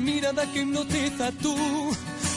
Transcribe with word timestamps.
mirada 0.00 0.50
que 0.52 0.60
hipnotiza 0.62 1.30
tú. 1.32 1.54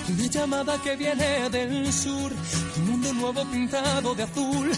Una 0.10 0.28
llamada 0.28 0.78
que 0.82 0.96
viene 0.96 1.50
del 1.50 1.92
sur, 1.92 2.32
un 2.78 2.90
mundo 2.90 3.14
nuevo 3.14 3.46
pintado 3.52 4.14
de 4.14 4.24
azul. 4.24 4.72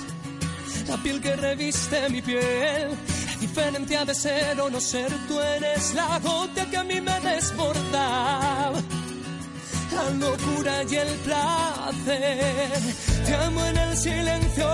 La 0.88 0.98
piel 0.98 1.20
que 1.20 1.36
reviste 1.36 2.10
mi 2.10 2.22
piel, 2.22 2.90
la 2.92 3.36
diferencia 3.40 4.06
de 4.06 4.14
ser 4.14 4.62
o 4.62 4.70
no 4.70 4.80
ser, 4.80 5.12
tú 5.28 5.40
eres 5.40 5.94
la 5.96 6.20
gota 6.20 6.70
que 6.70 6.78
a 6.78 6.84
mí 6.84 7.02
me 7.02 7.20
desborda. 7.22 8.72
La 9.96 10.10
locura 10.20 10.84
y 10.84 10.96
el 10.96 11.14
placer, 11.26 12.72
te 13.26 13.36
amo 13.36 13.66
en 13.66 13.78
el 13.78 13.98
silencio, 13.98 14.70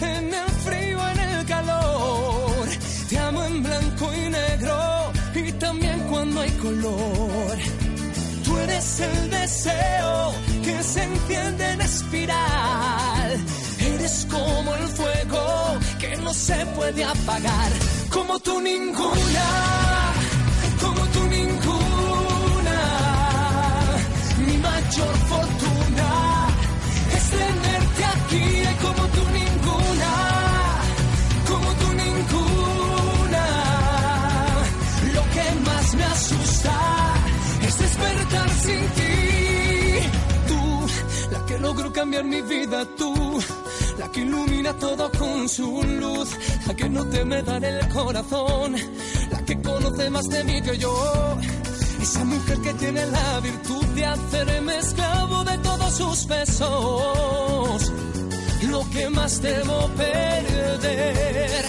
en 0.00 0.34
el 0.34 0.50
frío, 0.64 1.08
en 1.08 1.18
el 1.18 1.46
calor. 1.46 2.68
Te 3.08 3.18
amo 3.18 3.44
en 3.44 3.62
blanco 3.62 4.12
y 4.14 4.30
negro 4.30 4.87
cuando 6.38 6.40
hay 6.40 6.50
color. 6.50 7.58
Tú 8.44 8.58
eres 8.58 9.00
el 9.00 9.30
deseo 9.30 10.32
que 10.64 10.82
se 10.82 11.02
enciende 11.02 11.72
en 11.72 11.80
espiral. 11.80 13.38
Eres 13.80 14.26
como 14.30 14.74
el 14.74 14.88
fuego 14.88 15.78
que 15.98 16.16
no 16.18 16.32
se 16.32 16.66
puede 16.76 17.04
apagar. 17.04 17.72
Como 18.10 18.38
tú 18.40 18.60
ninguna, 18.60 19.87
que 41.58 41.62
logró 41.62 41.92
cambiar 41.92 42.24
mi 42.24 42.40
vida, 42.42 42.84
tú, 42.96 43.42
la 43.98 44.10
que 44.10 44.20
ilumina 44.20 44.72
todo 44.74 45.10
con 45.12 45.48
su 45.48 45.82
luz, 45.82 46.30
la 46.66 46.74
que 46.74 46.88
no 46.88 47.04
teme 47.06 47.42
dar 47.42 47.64
el 47.64 47.88
corazón, 47.88 48.76
la 49.30 49.44
que 49.44 49.60
conoce 49.60 50.10
más 50.10 50.28
de 50.28 50.44
mí 50.44 50.62
que 50.62 50.78
yo. 50.78 51.38
Esa 52.00 52.24
mujer 52.24 52.58
que 52.60 52.74
tiene 52.74 53.06
la 53.06 53.40
virtud 53.40 53.84
de 53.86 54.04
hacerme 54.06 54.78
esclavo 54.78 55.44
de 55.44 55.58
todos 55.58 55.92
sus 55.96 56.26
besos. 56.26 57.92
Lo 58.70 58.90
que 58.90 59.10
más 59.10 59.40
temo 59.40 59.88
perder. 59.96 61.67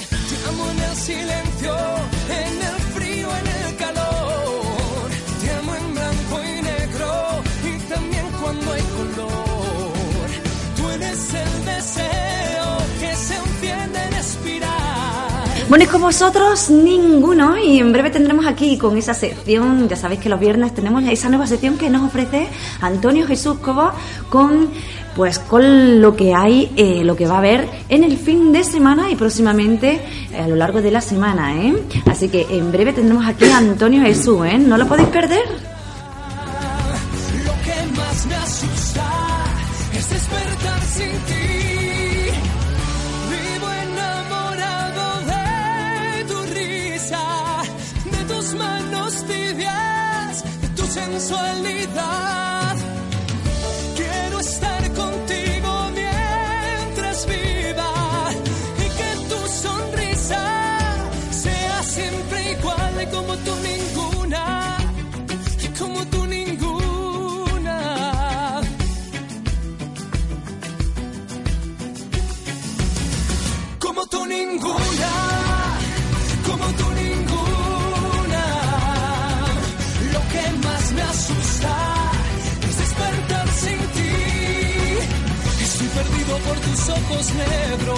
Bueno, 15.70 15.84
y 15.84 15.88
con 15.88 16.02
vosotros 16.02 16.72
ninguno 16.72 17.56
y 17.56 17.78
en 17.78 17.92
breve 17.92 18.09
tendremos 18.09 18.48
aquí 18.48 18.75
con 18.80 18.98
esa 18.98 19.14
sección, 19.14 19.88
ya 19.88 19.95
sabéis 19.95 20.20
que 20.20 20.28
los 20.28 20.39
viernes 20.39 20.73
tenemos 20.73 21.03
esa 21.03 21.30
nueva 21.30 21.45
sección 21.45 21.78
que 21.78 21.92
nos 21.92 22.08
ofrece 22.08 22.48
Antonio 22.81 23.28
Jesús 23.28 23.59
Coba 23.59 23.94
con 24.30 24.70
pues 25.16 25.38
con 25.38 26.02
lo 26.02 26.16
que 26.16 26.34
hay, 26.34 26.72
eh, 26.75 27.03
lo 27.03 27.16
que 27.16 27.28
va 27.28 27.36
a 27.36 27.38
haber 27.38 27.70
en 27.88 28.03
el 28.03 28.17
fin 28.17 28.52
de 28.52 28.64
semana 28.64 29.12
y 29.12 29.16
próximamente 29.16 30.02
eh, 30.34 30.40
a 30.40 30.47
lo 30.47 30.56
largo 30.56 30.81
de 30.81 30.90
la 30.90 31.02
semana, 31.02 31.56
¿eh? 31.56 31.75
Así 32.08 32.30
que 32.30 32.47
en 32.50 32.72
breve 32.72 32.94
tendremos 32.94 33.28
aquí 33.28 33.45
a 33.45 33.58
Antonio 33.58 34.02
Jesús, 34.02 34.44
¿eh? 34.47 34.58
No 34.58 34.75
lo 34.75 34.88
podéis 34.88 35.09
perder. 35.09 35.69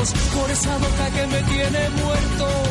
Por 0.09 0.49
esa 0.49 0.77
boca 0.77 1.09
que 1.15 1.27
me 1.27 1.43
tiene 1.43 1.89
muerto. 1.89 2.70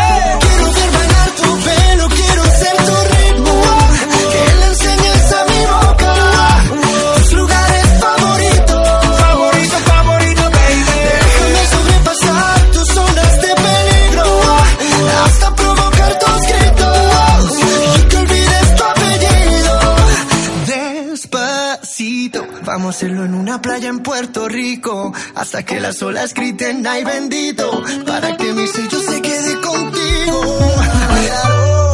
hacerlo 23.01 23.25
en 23.25 23.33
una 23.33 23.59
playa 23.59 23.89
en 23.89 24.01
Puerto 24.01 24.47
Rico 24.47 25.11
hasta 25.33 25.63
que 25.63 25.79
las 25.79 26.03
olas 26.03 26.35
griten 26.35 26.85
ay 26.85 27.03
bendito 27.03 27.83
para 28.05 28.37
que 28.37 28.53
mi 28.53 28.67
sello 28.67 28.99
se 28.99 29.19
quede 29.23 29.59
contigo. 29.59 30.41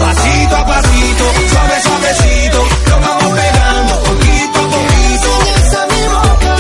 Pasito 0.02 0.56
a 0.58 0.66
pasito, 0.66 1.24
suave, 1.50 1.82
suavecito, 1.82 2.68
lo 2.90 3.00
vamos 3.00 3.40
pegando 3.40 3.94
poquito 4.04 4.60
a 4.60 4.68
poquito. 4.76 5.30
Enseñas 5.56 5.76
a 5.76 5.88
mi 5.88 6.04
boca 6.12 6.56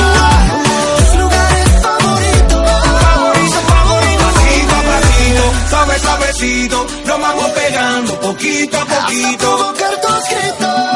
tus 0.98 1.20
lugares 1.20 1.70
favoritos. 1.82 2.64
Favorito, 3.04 3.60
favorito, 3.68 4.24
pasito 4.24 4.76
a 4.76 4.84
pasito, 4.88 5.44
suave, 5.70 6.00
suavecito, 6.00 6.88
lo 7.06 7.20
vamos 7.20 7.50
pegando 7.50 8.20
poquito 8.22 8.78
a 8.78 8.82
Hasta 8.82 9.02
poquito. 9.08 9.38
provocar 9.58 9.94
tus 10.02 10.30
gritos 10.30 10.88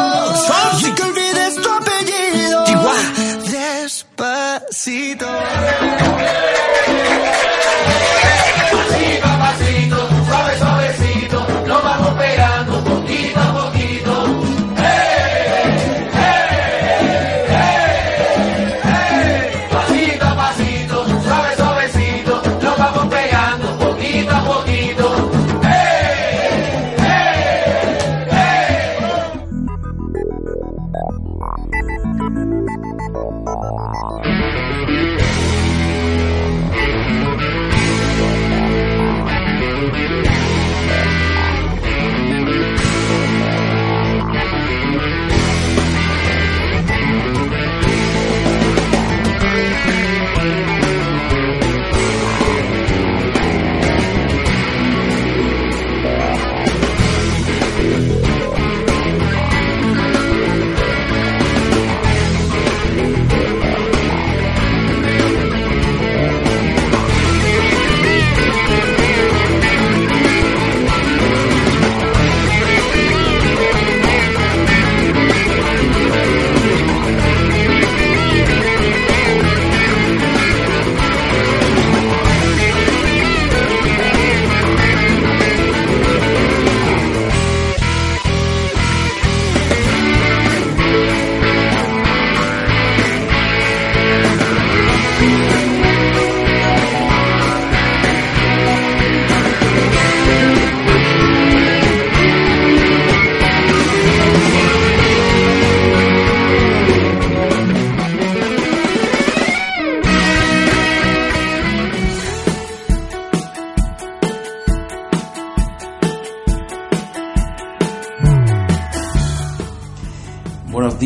Despacito. 4.02 5.28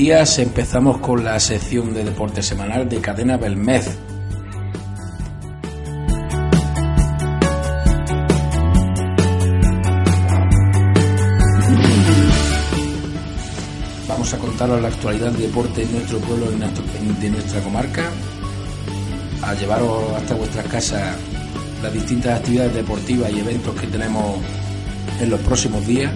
Días, 0.05 0.37
empezamos 0.37 0.99
con 0.99 1.23
la 1.23 1.39
sección 1.39 1.91
de 1.95 2.03
deporte 2.03 2.43
semanal 2.43 2.87
de 2.87 3.01
Cadena 3.01 3.37
Belmez. 3.37 3.97
Vamos 14.07 14.33
a 14.33 14.37
contaros 14.37 14.81
la 14.81 14.87
actualidad 14.89 15.31
del 15.31 15.41
deporte 15.41 15.81
en 15.81 15.91
nuestro 15.91 16.19
pueblo, 16.19 16.47
en- 16.51 17.19
de 17.19 17.29
nuestra 17.29 17.61
comarca, 17.61 18.03
a 19.41 19.53
llevaros 19.55 20.13
hasta 20.15 20.35
vuestras 20.35 20.67
casas 20.67 21.15
las 21.81 21.93
distintas 21.93 22.39
actividades 22.39 22.75
deportivas 22.75 23.31
y 23.31 23.39
eventos 23.39 23.73
que 23.75 23.87
tenemos 23.87 24.37
en 25.19 25.29
los 25.29 25.39
próximos 25.41 25.85
días. 25.87 26.11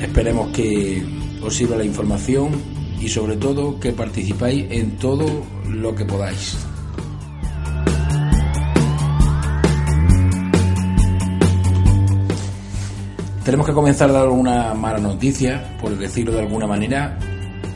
Esperemos 0.00 0.48
que 0.50 1.04
os 1.40 1.54
sirva 1.54 1.76
la 1.76 1.84
información 1.84 2.75
y 3.00 3.08
sobre 3.08 3.36
todo 3.36 3.78
que 3.78 3.92
participáis 3.92 4.66
en 4.70 4.96
todo 4.96 5.26
lo 5.68 5.94
que 5.94 6.04
podáis. 6.04 6.56
Tenemos 13.44 13.64
que 13.64 13.72
comenzar 13.72 14.10
a 14.10 14.12
dar 14.12 14.28
una 14.28 14.74
mala 14.74 14.98
noticia, 14.98 15.76
por 15.80 15.96
decirlo 15.96 16.32
de 16.32 16.40
alguna 16.40 16.66
manera, 16.66 17.16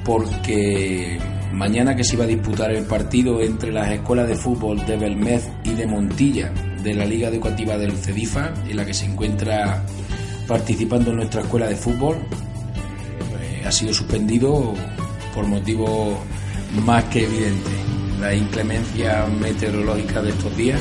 porque 0.04 1.16
mañana 1.52 1.94
que 1.94 2.02
se 2.02 2.16
iba 2.16 2.24
a 2.24 2.26
disputar 2.26 2.72
el 2.72 2.84
partido 2.86 3.40
entre 3.40 3.70
las 3.70 3.88
escuelas 3.92 4.26
de 4.26 4.34
fútbol 4.34 4.84
de 4.84 4.96
Belmez 4.96 5.48
y 5.62 5.74
de 5.74 5.86
Montilla 5.86 6.52
de 6.82 6.94
la 6.94 7.04
Liga 7.04 7.28
Educativa 7.28 7.76
del 7.76 7.92
CEDIFA, 7.92 8.52
en 8.68 8.76
la 8.76 8.84
que 8.84 8.94
se 8.94 9.04
encuentra 9.04 9.84
participando 10.48 11.10
en 11.10 11.16
nuestra 11.18 11.42
escuela 11.42 11.68
de 11.68 11.76
fútbol, 11.76 12.16
eh, 13.40 13.62
ha 13.64 13.70
sido 13.70 13.94
suspendido 13.94 14.74
por 15.34 15.46
motivos 15.46 16.18
más 16.84 17.04
que 17.04 17.24
evidentes. 17.24 17.72
La 18.20 18.34
inclemencia 18.34 19.26
meteorológica 19.40 20.20
de 20.22 20.30
estos 20.30 20.56
días 20.56 20.80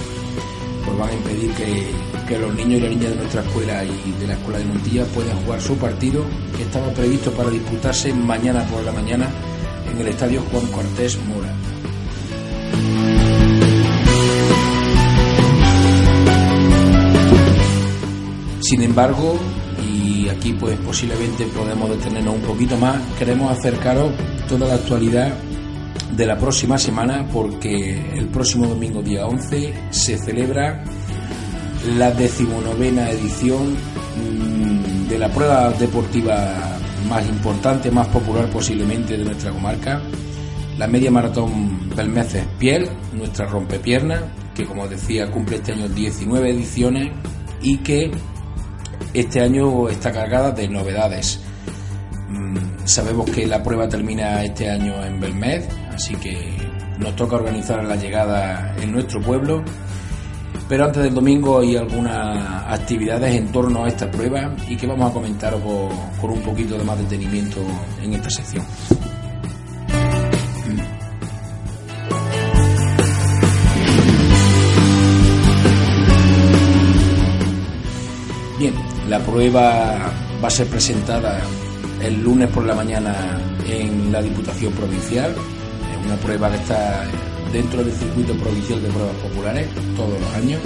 pues 0.86 0.98
van 0.98 1.10
a 1.10 1.13
impedir 1.13 1.51
que, 1.51 1.88
que 2.27 2.38
los 2.38 2.53
niños 2.56 2.79
y 2.79 2.82
las 2.82 2.89
niñas 2.89 3.10
de 3.12 3.15
nuestra 3.15 3.41
escuela 3.41 3.84
y 3.84 4.12
de 4.20 4.27
la 4.27 4.34
escuela 4.34 4.60
de 4.60 4.65
Montilla 4.65 5.06
puedan 5.06 5.38
jugar 5.44 5.62
su 5.62 5.77
partido 5.77 6.24
que 6.56 6.63
estaba 6.63 6.89
previsto 6.94 7.32
para 7.32 7.50
disputarse 7.50 8.13
mañana 8.13 8.65
por 8.68 8.84
la 8.84 8.91
mañana 8.91 9.27
en 9.91 10.00
el 10.00 10.08
estadio 10.08 10.41
Juan 10.51 10.68
Cortés 10.68 11.18
Mora. 11.27 11.53
Sin 18.62 18.84
embargo, 18.84 19.36
y 19.82 20.29
aquí 20.29 20.53
pues 20.53 20.77
posiblemente 20.82 21.46
podemos 21.48 21.89
detenernos 21.89 22.36
un 22.36 22.41
poquito 22.41 22.77
más, 22.77 23.01
queremos 23.18 23.51
acercaros 23.58 24.12
toda 24.50 24.68
la 24.68 24.74
actualidad 24.74 25.32
de 26.18 26.25
la 26.25 26.36
próxima 26.38 26.79
semana 26.79 27.25
porque 27.32 28.01
el 28.18 28.27
próximo 28.29 28.65
domingo 28.65 29.03
día 29.03 29.27
11 29.27 29.74
se 29.91 30.18
celebra 30.18 30.84
la 31.98 32.10
decimonovena 32.12 33.12
edición 33.12 33.74
mm, 33.74 35.08
de 35.08 35.20
la 35.20 35.29
prueba 35.29 35.72
deportiva 35.74 36.79
más 37.08 37.29
importante, 37.29 37.91
más 37.91 38.08
popular 38.08 38.50
posiblemente 38.50 39.18
de 39.18 39.24
nuestra 39.24 39.51
comarca, 39.51 40.01
la 40.79 40.88
media 40.88 41.12
maratón 41.12 41.88
Belmeces 41.96 42.46
Piel, 42.58 42.89
nuestra 43.13 43.46
rompepierna, 43.46 44.24
que 44.56 44.65
como 44.65 44.88
decía 44.88 45.29
cumple 45.29 45.58
este 45.58 45.74
año 45.74 45.88
19 45.88 46.50
ediciones 46.50 47.12
y 47.62 47.77
que 47.77 48.10
este 49.13 49.41
año 49.41 49.89
está 49.89 50.12
cargada 50.12 50.51
de 50.51 50.68
novedades. 50.68 51.39
Sabemos 52.89 53.29
que 53.29 53.46
la 53.46 53.62
prueba 53.62 53.88
termina 53.88 54.43
este 54.43 54.67
año 54.67 55.05
en 55.05 55.19
Belmed, 55.19 55.63
así 55.93 56.15
que 56.15 56.58
nos 56.98 57.15
toca 57.15 57.36
organizar 57.36 57.84
la 57.84 57.96
llegada 57.96 58.75
en 58.81 58.91
nuestro 58.91 59.22
pueblo. 59.22 59.63
Pero 60.67 60.86
antes 60.86 61.03
del 61.03 61.13
domingo 61.13 61.60
hay 61.60 61.77
algunas 61.77 62.65
actividades 62.67 63.36
en 63.36 63.51
torno 63.51 63.86
a 63.86 63.89
esta 63.89 64.10
prueba 64.10 64.55
y 64.67 64.75
que 64.75 64.88
vamos 64.88 65.12
a 65.12 65.13
comentar 65.13 65.53
con, 65.62 66.31
un 66.31 66.41
poquito 66.41 66.79
de 66.79 66.84
más 66.84 66.98
detenimiento 66.98 67.60
en 68.01 68.15
esta 68.15 68.31
sección. 68.31 68.65
Bien, 78.58 78.74
la 79.08 79.19
prueba 79.19 80.12
va 80.41 80.48
a 80.48 80.50
ser 80.50 80.65
presentada 80.65 81.39
el 82.01 82.22
lunes 82.22 82.50
por 82.50 82.65
la 82.65 82.75
mañana 82.75 83.15
en 83.68 84.12
la 84.12 84.22
Diputación 84.22 84.72
Provincial. 84.74 85.32
Es 85.32 86.06
una 86.06 86.15
prueba 86.18 86.50
que 86.50 86.58
está 86.58 87.06
dentro 87.51 87.84
del 87.84 87.94
circuito 87.94 88.34
provincial 88.36 88.82
de 88.82 88.89
pruebas 88.89 89.15
populares 89.15 89.68
todos 89.96 90.20
los 90.20 90.34
años. 90.36 90.62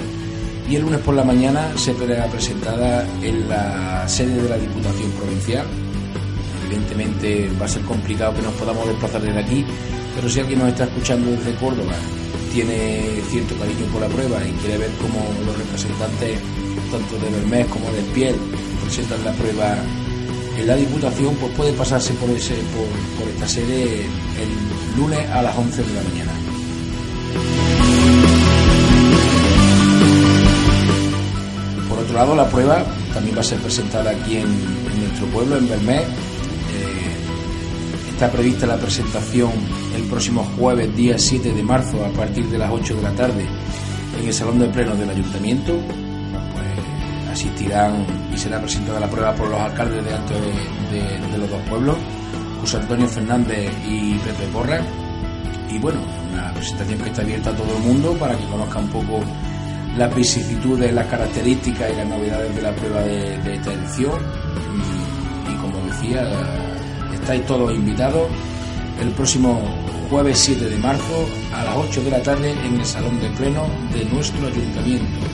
Y 0.68 0.76
el 0.76 0.82
lunes 0.82 1.00
por 1.00 1.14
la 1.14 1.24
mañana 1.24 1.72
se 1.76 1.92
verá 1.92 2.26
presentada 2.26 3.06
en 3.22 3.48
la 3.48 4.08
sede 4.08 4.42
de 4.42 4.48
la 4.48 4.56
Diputación 4.56 5.10
Provincial. 5.12 5.66
Evidentemente 6.66 7.50
va 7.60 7.66
a 7.66 7.68
ser 7.68 7.82
complicado 7.82 8.34
que 8.34 8.42
nos 8.42 8.54
podamos 8.54 8.86
desplazar 8.86 9.20
desde 9.20 9.40
aquí, 9.40 9.64
pero 10.14 10.28
si 10.28 10.40
alguien 10.40 10.60
nos 10.60 10.68
está 10.68 10.84
escuchando 10.84 11.30
desde 11.30 11.54
Córdoba, 11.56 11.92
tiene 12.52 13.20
cierto 13.28 13.54
cariño 13.56 13.84
por 13.92 14.00
la 14.00 14.08
prueba 14.08 14.38
y 14.46 14.52
quiere 14.52 14.78
ver 14.78 14.90
cómo 15.02 15.20
los 15.44 15.58
representantes 15.58 16.38
tanto 16.90 17.18
de 17.18 17.30
Bermés 17.30 17.66
como 17.66 17.90
de 17.90 18.00
Piel 18.14 18.36
presentan 18.84 19.24
la 19.24 19.32
prueba 19.32 19.76
en 20.58 20.66
la 20.66 20.76
Diputación, 20.76 21.34
pues 21.36 21.52
puede 21.54 21.72
pasarse 21.72 22.12
por, 22.14 22.30
ese, 22.30 22.54
por, 22.54 23.28
esta 23.28 23.48
sede 23.48 24.04
el 24.04 24.98
lunes 24.98 25.28
a 25.30 25.42
las 25.42 25.56
11 25.56 25.82
de 25.82 25.92
la 25.92 26.02
mañana. 26.02 26.32
Por 31.88 31.98
otro 31.98 32.14
lado, 32.14 32.36
la 32.36 32.48
prueba 32.48 32.84
también 33.12 33.36
va 33.36 33.40
a 33.40 33.44
ser 33.44 33.58
presentada 33.58 34.10
aquí 34.10 34.36
en, 34.36 35.00
nuestro 35.00 35.26
pueblo, 35.26 35.56
en 35.56 35.68
Bermés. 35.68 36.02
Eh, 36.02 38.10
está 38.10 38.30
prevista 38.30 38.66
la 38.66 38.76
presentación 38.76 39.50
el 39.96 40.02
próximo 40.04 40.44
jueves, 40.56 40.94
día 40.96 41.18
7 41.18 41.52
de 41.52 41.62
marzo, 41.62 42.04
a 42.04 42.08
partir 42.10 42.46
de 42.46 42.58
las 42.58 42.70
8 42.70 42.96
de 42.96 43.02
la 43.02 43.12
tarde, 43.12 43.46
en 44.20 44.26
el 44.26 44.34
Salón 44.34 44.58
de 44.58 44.68
Pleno 44.68 44.96
del 44.96 45.10
Ayuntamiento 45.10 45.78
asistirán 47.34 48.06
y 48.32 48.38
será 48.38 48.60
presentada 48.60 49.00
la 49.00 49.10
prueba 49.10 49.34
por 49.34 49.48
los 49.48 49.60
alcaldes 49.60 50.04
de 50.04 50.14
Alto 50.14 50.34
de, 50.34 51.38
los 51.38 51.50
dos 51.50 51.60
pueblos, 51.68 51.96
José 52.60 52.76
Antonio 52.78 53.08
Fernández 53.08 53.70
y 53.86 54.14
Pepe 54.14 54.46
Borra. 54.52 54.80
Y 55.68 55.78
bueno, 55.78 56.00
una 56.32 56.52
presentación 56.52 57.00
que 57.00 57.08
está 57.10 57.22
abierta 57.22 57.50
a 57.50 57.56
todo 57.56 57.76
el 57.76 57.82
mundo 57.82 58.12
para 58.14 58.36
que 58.36 58.44
conozca 58.44 58.78
un 58.78 58.88
poco 58.88 59.20
las 59.96 60.14
vicisitudes, 60.14 60.92
las 60.92 61.06
características 61.06 61.92
y 61.92 61.96
las 61.96 62.06
novedades 62.06 62.54
de 62.54 62.62
la 62.62 62.72
prueba 62.72 63.00
de, 63.02 63.54
esta 63.54 63.72
edición. 63.72 64.20
Y, 65.50 65.54
como 65.56 65.78
decía, 65.86 66.22
estáis 67.12 67.44
todos 67.46 67.74
invitados 67.74 68.28
el 69.00 69.10
próximo 69.10 69.60
jueves 70.08 70.38
7 70.38 70.70
de 70.70 70.76
marzo 70.78 71.26
a 71.52 71.64
las 71.64 71.76
8 71.76 72.02
de 72.04 72.10
la 72.10 72.22
tarde 72.22 72.52
en 72.52 72.78
el 72.78 72.86
Salón 72.86 73.20
de 73.20 73.28
Pleno 73.30 73.66
de 73.92 74.04
nuestro 74.04 74.46
ayuntamiento. 74.46 75.26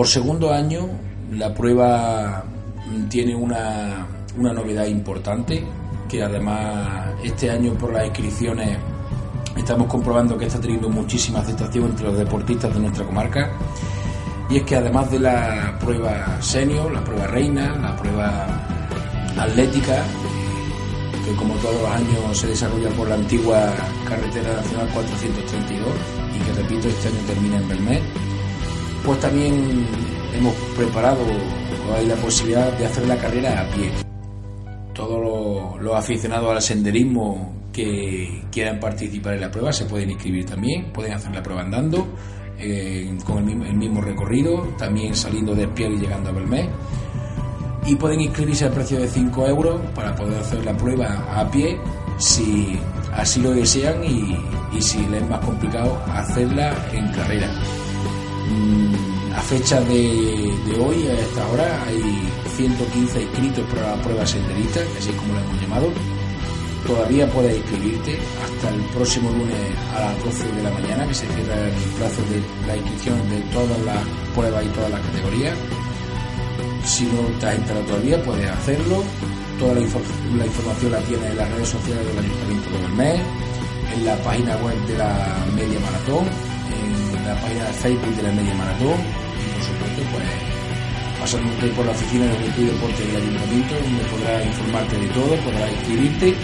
Por 0.00 0.08
segundo 0.08 0.50
año, 0.50 0.88
la 1.30 1.52
prueba 1.52 2.42
tiene 3.10 3.34
una, 3.34 4.06
novedad 4.34 4.86
importante, 4.86 5.62
que 6.08 6.22
además 6.22 7.08
este 7.22 7.50
año 7.50 7.74
por 7.74 7.92
las 7.92 8.06
inscripciones 8.06 8.78
estamos 9.58 9.88
comprobando 9.88 10.38
que 10.38 10.46
está 10.46 10.58
teniendo 10.58 10.88
muchísima 10.88 11.40
aceptación 11.40 11.90
entre 11.90 12.06
los 12.06 12.16
deportistas 12.16 12.72
de 12.72 12.80
nuestra 12.80 13.04
comarca. 13.04 13.50
Y 14.48 14.56
es 14.56 14.62
que 14.62 14.76
además 14.76 15.10
de 15.10 15.18
la 15.18 15.76
prueba 15.78 16.40
senior, 16.40 16.90
la 16.90 17.04
prueba 17.04 17.26
reina, 17.26 17.76
la 17.76 17.94
prueba 17.94 18.46
atlética, 19.38 20.02
que 21.26 21.36
como 21.36 21.52
todos 21.56 21.74
los 21.74 21.90
años 21.90 22.38
se 22.38 22.46
desarrolla 22.46 22.88
por 22.96 23.06
la 23.06 23.16
antigua 23.16 23.70
carretera 24.08 24.50
nacional 24.54 24.88
432 24.94 25.88
y 26.34 26.38
que 26.38 26.52
repito 26.54 26.88
este 26.88 27.08
año 27.08 27.18
termina 27.26 27.58
en 27.58 27.68
Belmez, 27.68 28.02
pues 29.04 29.20
también 29.20 29.86
hemos 30.34 30.54
preparado, 30.76 31.24
hay 31.94 32.06
la 32.06 32.16
posibilidad 32.16 32.72
de 32.78 32.86
hacer 32.86 33.06
la 33.06 33.16
carrera 33.16 33.60
a 33.60 33.74
pie. 33.74 33.90
Todos 34.94 35.80
los, 35.80 35.94
aficionados 35.94 36.50
al 36.50 36.62
senderismo 36.62 37.52
que 37.72 38.42
quieran 38.50 38.78
participar 38.80 39.34
en 39.34 39.42
la 39.42 39.50
prueba 39.50 39.72
se 39.72 39.84
pueden 39.86 40.10
inscribir 40.10 40.44
también, 40.44 40.92
pueden 40.92 41.12
hacer 41.12 41.32
la 41.32 41.42
prueba 41.42 41.62
andando, 41.62 42.06
eh, 42.58 43.16
con 43.24 43.48
el 43.48 43.74
mismo, 43.74 44.00
recorrido, 44.00 44.74
también 44.76 45.14
saliendo 45.14 45.54
de 45.54 45.66
pie 45.68 45.88
y 45.88 45.98
llegando 45.98 46.30
a 46.30 46.32
Belmez. 46.32 46.68
Y 47.86 47.96
pueden 47.96 48.20
inscribirse 48.20 48.66
al 48.66 48.72
precio 48.72 49.00
de 49.00 49.08
5 49.08 49.46
euros 49.46 49.80
para 49.94 50.14
poder 50.14 50.38
hacer 50.40 50.64
la 50.64 50.76
prueba 50.76 51.26
a 51.34 51.50
pie 51.50 51.78
si 52.18 52.78
así 53.14 53.40
lo 53.40 53.52
desean 53.52 54.04
y, 54.04 54.36
y 54.76 54.82
si 54.82 54.98
les 55.06 55.22
es 55.22 55.28
más 55.28 55.42
complicado 55.44 55.98
hacerla 56.12 56.74
en 56.92 57.10
carrera. 57.12 57.48
Mm, 58.50 59.32
a 59.32 59.40
fecha 59.42 59.80
de, 59.82 60.52
hoy, 60.78 61.06
a 61.06 61.20
esta 61.20 61.48
hora, 61.48 61.84
hay 61.86 62.02
115 62.56 63.22
inscritos 63.22 63.64
para 63.66 63.94
la 63.96 64.02
prueba 64.02 64.26
senderista, 64.26 64.80
así 64.98 65.10
como 65.12 65.34
la 65.34 65.40
hemos 65.40 65.60
llamado. 65.60 65.92
Todavía 66.86 67.30
puedes 67.30 67.56
inscribirte 67.56 68.18
hasta 68.42 68.74
el 68.74 68.80
próximo 68.94 69.30
lunes 69.30 69.56
a 69.94 70.00
las 70.00 70.24
12 70.24 70.52
de 70.52 70.62
la 70.62 70.70
mañana, 70.70 71.06
que 71.06 71.14
se 71.14 71.26
cierra 71.26 71.54
el 71.54 71.90
plazo 71.98 72.22
de 72.22 72.42
la 72.66 72.76
inscripción 72.76 73.30
de 73.30 73.40
todas 73.52 73.78
las 73.84 74.02
pruebas 74.34 74.64
y 74.64 74.68
todas 74.68 74.90
las 74.90 75.00
categorías. 75.00 75.56
Si 76.84 77.04
no 77.04 77.20
te 77.38 77.46
has 77.46 77.54
enterado 77.54 77.86
todavía, 77.86 78.22
puedes 78.24 78.50
hacerlo. 78.50 79.04
Toda 79.60 79.74
la, 79.74 79.80
información 79.80 80.92
la 80.92 80.98
tienes 81.00 81.30
en 81.30 81.36
las 81.36 81.50
redes 81.50 81.68
sociales 81.68 82.06
del 82.06 82.18
Ayuntamiento 82.18 82.70
de 82.70 82.88
mes 82.96 83.20
en 83.94 84.06
la 84.06 84.16
página 84.24 84.56
web 84.56 84.86
de 84.86 84.96
la 84.96 85.46
Media 85.54 85.78
Maratón 85.80 86.49
la 87.34 87.40
página 87.40 87.64
de 87.64 87.72
Facebook 87.74 88.16
de 88.16 88.22
la 88.22 88.32
Media 88.32 88.54
Maratón. 88.54 88.98
Y 88.98 89.44
por 89.54 89.62
supuesto 89.62 90.02
pues 90.12 90.28
pasándote 91.20 91.68
por 91.76 91.84
la 91.84 91.92
oficina 91.92 92.24
de 92.26 92.34
Juventud 92.34 92.62
y 92.62 92.66
Deporte 92.66 93.06
del 93.06 93.16
Ayuntamiento 93.16 93.74
donde 93.74 94.04
podrás 94.04 94.46
informarte 94.46 94.98
de 94.98 95.08
todo, 95.08 95.36
podrás 95.44 95.70
inscribirte. 95.70 96.34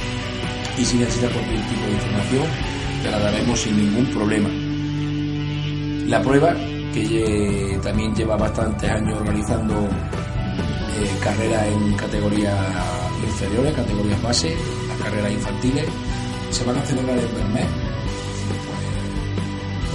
Y 0.78 0.84
si 0.84 0.96
necesitas 0.98 1.32
cualquier 1.32 1.60
tipo 1.68 1.86
de 1.86 1.92
información 1.92 2.46
te 3.02 3.10
la 3.10 3.18
daremos 3.18 3.60
sin 3.60 3.76
ningún 3.76 4.06
problema. 4.06 4.48
La 6.06 6.22
prueba, 6.22 6.54
que 6.94 7.80
también 7.82 8.14
lleva 8.14 8.36
bastantes 8.36 8.88
años 8.88 9.18
organizando 9.18 9.74
eh, 9.74 11.18
carreras 11.20 11.66
en 11.66 11.94
categorías 11.94 12.54
inferiores, 13.24 13.74
categorías 13.74 14.22
base, 14.22 14.54
las 14.88 14.98
carreras 14.98 15.32
infantiles, 15.32 15.86
se 16.50 16.64
van 16.64 16.76
a 16.76 16.82
celebrar 16.82 17.18
en 17.18 17.52
mes 17.52 17.85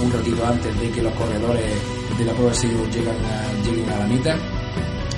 un 0.02 0.12
ratito 0.12 0.46
antes 0.46 0.80
de 0.80 0.90
que 0.90 1.02
los 1.02 1.12
corredores 1.14 1.72
de 2.18 2.24
la 2.24 2.32
prueba 2.32 2.52
de 2.52 2.68
llegan 2.98 3.16
a, 3.24 3.64
lleguen 3.64 3.90
a 3.90 3.98
la 3.98 4.06
mitad 4.06 4.36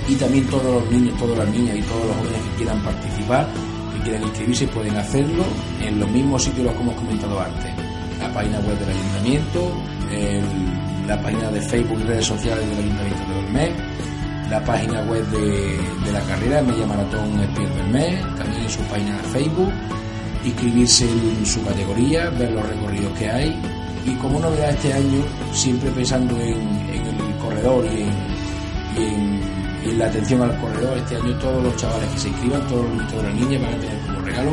y 0.09 0.15
también 0.17 0.47
todos 0.49 0.65
los 0.65 0.91
niños, 0.91 1.19
todas 1.19 1.39
las 1.39 1.49
niñas 1.49 1.77
y 1.77 1.83
todos 1.83 2.07
los 2.07 2.17
jóvenes 2.17 2.41
que 2.43 2.57
quieran 2.57 2.83
participar, 2.83 3.49
que 3.95 4.03
quieran 4.03 4.23
inscribirse, 4.23 4.69
pueden 4.69 4.97
hacerlo 4.97 5.45
en 5.81 5.99
los 5.99 6.11
mismos 6.11 6.45
sitios 6.45 6.73
que 6.73 6.81
hemos 6.81 6.95
comentado 6.95 7.41
antes. 7.41 7.73
La 8.21 8.33
página 8.33 8.59
web 8.61 8.79
del 8.79 8.91
ayuntamiento, 8.91 9.73
la 11.09 11.21
página 11.21 11.51
de 11.51 11.61
Facebook 11.61 12.01
y 12.01 12.05
redes 12.05 12.27
sociales 12.27 12.69
del 12.69 12.79
ayuntamiento 12.79 13.23
de 13.35 13.53
mes 13.53 13.71
la 14.51 14.63
página 14.63 15.01
web 15.05 15.25
de, 15.31 16.13
la 16.13 16.21
carrera, 16.21 16.63
Media 16.63 16.87
Maratón 16.87 17.41
Espier 17.41 17.69
del 17.71 18.37
también 18.37 18.63
en 18.63 18.69
su 18.69 18.81
página 18.83 19.17
de 19.17 19.23
Facebook, 19.25 19.73
inscribirse 20.45 21.09
en 21.09 21.47
su 21.47 21.65
categoría, 21.65 22.29
ver 22.31 22.53
los 22.53 22.69
recorridos 22.69 23.19
que 23.19 23.31
hay 23.31 23.74
y 24.07 24.15
como 24.17 24.39
novedad 24.39 24.71
este 24.71 24.93
año, 24.93 25.25
siempre 25.53 25.91
pensando 25.91 26.37
en, 26.41 26.59
el 26.91 27.37
corredor 27.41 27.85
y 27.87 29.01
en, 29.01 29.99
la 29.99 30.07
atención 30.07 30.43
al 30.43 30.59
corredor, 30.61 30.97
este 30.99 31.17
año 31.17 31.39
todos 31.39 31.63
los 31.63 31.77
chavales 31.77 32.09
que 32.11 32.19
se 32.19 32.29
inscriban, 32.29 32.67
todos 32.67 32.85
los 32.85 33.13
y 33.13 33.17
las 33.17 33.35
niñas 33.35 33.63
van 33.63 33.75
a 33.75 33.79
tener 33.79 33.99
como 34.07 34.21
regalo 34.21 34.51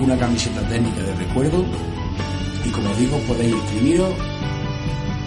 una 0.00 0.16
camiseta 0.16 0.60
técnica 0.68 1.02
de 1.02 1.14
recuerdo 1.16 1.64
y 2.64 2.70
como 2.70 2.94
digo 2.94 3.18
podéis 3.28 3.54
inscribiros 3.54 4.14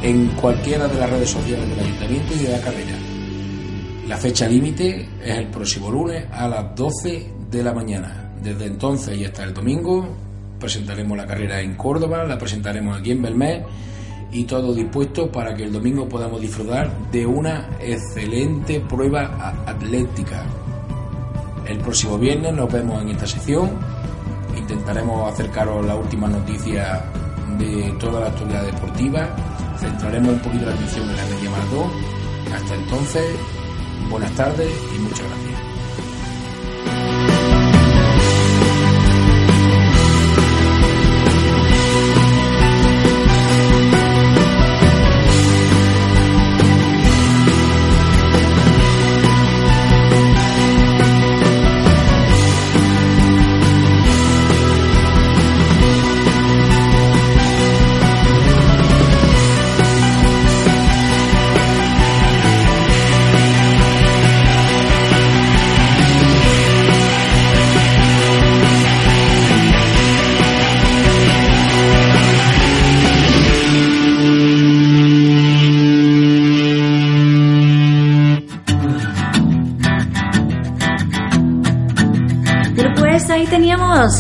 en 0.01 0.27
cualquiera 0.29 0.87
de 0.87 0.99
las 0.99 1.09
redes 1.09 1.29
sociales 1.29 1.69
del 1.69 1.79
ayuntamiento 1.79 2.33
y 2.33 2.37
de 2.37 2.51
la 2.51 2.61
carrera. 2.61 2.95
La 4.07 4.17
fecha 4.17 4.47
límite 4.47 5.09
es 5.23 5.37
el 5.37 5.47
próximo 5.47 5.91
lunes 5.91 6.25
a 6.31 6.47
las 6.47 6.75
12 6.75 7.31
de 7.51 7.63
la 7.63 7.73
mañana. 7.73 8.31
Desde 8.41 8.65
entonces 8.65 9.17
y 9.17 9.25
hasta 9.25 9.43
el 9.43 9.53
domingo 9.53 10.24
presentaremos 10.59 11.17
la 11.17 11.25
carrera 11.25 11.61
en 11.61 11.75
Córdoba, 11.75 12.23
la 12.23 12.37
presentaremos 12.37 12.99
aquí 12.99 13.11
en 13.11 13.21
Belmé 13.21 13.63
y 14.31 14.43
todo 14.43 14.73
dispuesto 14.73 15.31
para 15.31 15.55
que 15.55 15.63
el 15.63 15.71
domingo 15.71 16.09
podamos 16.09 16.41
disfrutar 16.41 16.91
de 17.11 17.25
una 17.25 17.69
excelente 17.79 18.79
prueba 18.81 19.63
atlética. 19.65 20.43
El 21.67 21.77
próximo 21.79 22.17
viernes 22.17 22.53
nos 22.53 22.71
vemos 22.71 23.01
en 23.01 23.09
esta 23.09 23.27
sección, 23.27 23.71
intentaremos 24.57 25.31
acercaros 25.31 25.85
la 25.85 25.95
última 25.95 26.27
noticia 26.27 27.03
de 27.57 27.93
toda 27.99 28.19
la 28.21 28.27
actualidad 28.27 28.65
deportiva, 28.65 29.29
centraremos 29.79 30.33
un 30.33 30.39
poquito 30.39 30.65
la 30.65 30.73
atención 30.73 31.09
en 31.09 31.17
la 31.17 31.25
media 31.25 31.49
maratón. 31.51 31.91
Hasta 32.53 32.75
entonces, 32.75 33.25
buenas 34.09 34.31
tardes 34.31 34.69
y 34.95 34.99
muchas 34.99 35.27
gracias. 35.27 35.54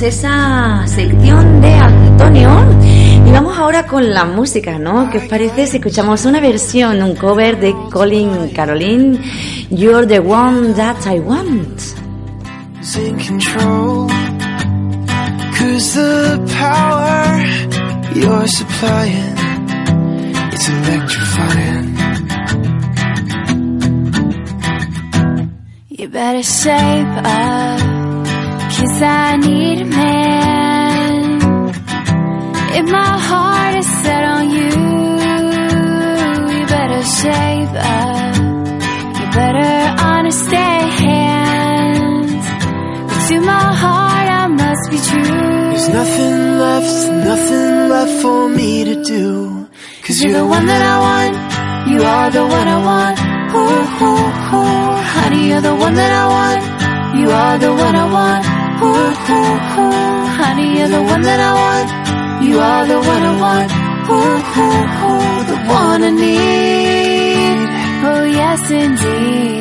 Esa 0.01 0.85
sección 0.87 1.61
de 1.61 1.73
Antonio 1.73 2.49
y 3.25 3.31
vamos 3.31 3.57
ahora 3.57 3.85
con 3.85 4.13
la 4.13 4.25
música, 4.25 4.77
¿no? 4.77 5.09
¿Qué 5.09 5.19
os 5.19 5.23
parece 5.25 5.67
si 5.67 5.77
escuchamos 5.77 6.25
una 6.25 6.41
versión, 6.41 7.01
un 7.01 7.15
cover 7.15 7.59
de 7.59 7.73
Colin 7.91 8.49
Caroline, 8.49 9.19
You're 9.69 10.05
the 10.05 10.19
one 10.19 10.73
that 10.73 10.97
I 11.07 11.19
want? 11.19 11.81
You 25.89 26.07
better 26.09 26.43
up. 27.25 27.84
Cause 28.77 29.01
I 29.01 29.37
need 29.37 29.79
a 29.83 29.85
man. 29.85 31.39
If 32.77 32.85
my 32.91 33.13
heart 33.29 33.75
is 33.77 33.87
set 34.03 34.23
on 34.35 34.49
you 34.49 34.71
You 36.53 36.65
better 36.75 37.03
shape 37.19 37.71
up. 37.71 38.35
You 39.17 39.25
better 39.31 39.75
understand. 40.15 41.15
But 43.07 43.21
to 43.29 43.35
my 43.39 43.67
heart 43.83 44.27
I 44.43 44.47
must 44.47 44.85
be 44.91 44.97
true. 45.09 45.23
There's 45.71 45.89
nothing 45.99 46.37
left, 46.65 46.95
nothing 47.31 47.89
left 47.95 48.13
for 48.21 48.49
me 48.49 48.83
to 48.89 48.95
do. 49.05 49.69
Cause 50.03 50.21
you're 50.21 50.33
the 50.33 50.45
one 50.45 50.65
that 50.65 50.81
I 50.93 50.95
want. 51.07 51.33
You 51.91 51.99
are 52.03 52.29
the 52.29 52.45
one 52.45 52.67
I 52.67 52.79
want. 52.89 53.19
Ooh, 53.55 54.03
ooh, 54.03 54.31
ooh. 54.57 54.99
Honey, 55.15 55.47
you're 55.47 55.61
the 55.61 55.75
one 55.75 55.93
that 55.93 56.11
I 56.11 56.25
want. 56.35 56.61
You 57.19 57.29
are 57.31 57.57
the 57.57 57.73
one 57.73 57.95
I 57.95 58.05
want 58.11 58.54
Ooh, 58.81 58.87
ooh, 58.87 59.55
ooh, 59.81 60.25
honey, 60.39 60.67
you're 60.77 60.89
the 60.89 61.03
one 61.13 61.21
that 61.21 61.39
I 61.39 61.51
want. 61.63 61.89
You 62.45 62.55
are 62.59 62.85
the 62.85 62.99
one 62.99 63.23
I 63.31 63.33
want. 63.45 63.71
Ooh, 64.07 64.13
ooh, 64.13 64.85
ooh, 65.07 65.43
the 65.51 65.57
one 65.81 66.01
I 66.03 66.11
need. 66.11 67.59
Oh, 68.07 68.23
yes, 68.39 68.61
indeed. 68.69 69.55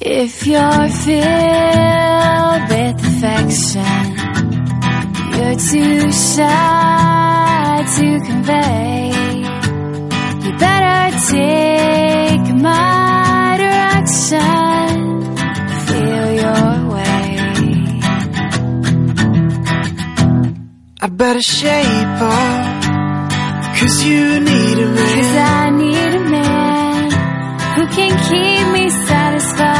If 0.00 0.46
you're 0.46 0.88
filled 1.04 2.62
with 2.72 2.96
affection, 3.10 3.96
you're 5.34 5.58
too 5.70 6.00
shy 6.12 7.84
to 7.96 8.06
convey. 8.26 9.10
You 10.44 10.50
better 10.58 11.00
take 11.30 12.37
my 12.62 13.56
direction, 13.64 14.88
feel 15.86 16.26
your 16.44 16.70
way. 16.94 17.26
I 21.00 21.06
better 21.06 21.40
shape 21.42 22.20
up, 22.20 22.82
cause 23.78 23.96
you 24.04 24.40
need 24.40 24.78
a 24.78 24.88
man. 24.96 25.16
Cause 25.16 25.36
I 25.36 25.70
need 25.70 26.14
a 26.14 26.24
man 26.36 27.10
who 27.76 27.86
can 27.96 28.12
keep 28.28 28.64
me 28.76 28.84
satisfied. 28.90 29.78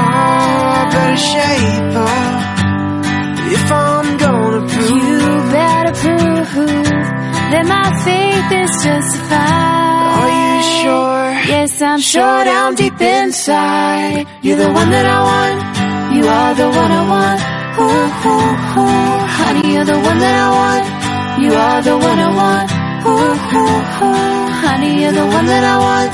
Oh, 0.00 0.78
I 0.78 0.84
better 0.96 1.20
shape 1.32 1.94
up 2.10 2.36
if 3.56 3.64
I'm 3.72 4.08
gonna 4.24 4.62
prove. 4.72 4.90
You 4.90 5.18
better 5.58 5.92
prove 6.02 6.50
that 7.52 7.64
my 7.66 7.88
faith 8.04 8.50
is 8.62 8.72
justified. 8.84 10.18
Are 10.20 10.32
you 10.42 10.62
sure? 10.82 11.17
Yes, 11.48 11.80
I'm 11.80 11.98
sure 11.98 12.44
down 12.44 12.74
deep 12.74 13.00
inside. 13.00 14.26
You're 14.42 14.58
the 14.58 14.70
one 14.70 14.90
that 14.90 15.06
I 15.16 15.18
want. 15.28 15.58
You 16.14 16.24
are 16.28 16.52
the 16.60 16.68
one 16.68 16.92
I 17.00 17.02
want. 17.08 17.40
Ooh, 17.80 17.88
ooh, 17.88 18.52
ooh. 18.76 19.16
Honey, 19.38 19.72
you're 19.72 19.88
the 19.88 19.96
one 19.96 20.18
that 20.24 20.36
I 20.44 20.48
want. 20.60 20.84
You 21.40 21.50
are 21.56 21.80
the 21.88 21.96
one 21.96 22.18
I 22.28 22.30
want. 22.40 22.68
Ooh, 23.08 23.32
ooh, 23.56 23.80
ooh. 24.04 24.60
Honey, 24.60 24.92
you're 25.00 25.16
the 25.16 25.24
one 25.24 25.46
that 25.46 25.64
I 25.64 25.76
want. 25.88 26.10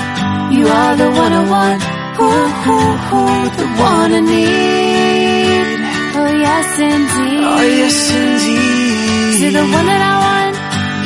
You 0.54 0.64
are 0.70 0.94
the 1.02 1.10
one 1.10 1.32
I 1.32 1.42
want. 1.50 1.80
Ooh, 2.22 2.70
ooh, 2.70 2.94
ooh. 3.18 3.42
The 3.58 3.66
one 3.90 4.10
I 4.14 4.20
need. 4.22 5.66
Oh, 6.14 6.30
yes, 6.46 6.68
indeed. 6.78 7.42
Oh, 7.42 7.64
yes, 7.82 7.98
indeed. 8.22 9.42
You're 9.42 9.56
the 9.58 9.66
one 9.66 9.86
that 9.90 10.02
I 10.12 10.14
want. 10.22 10.54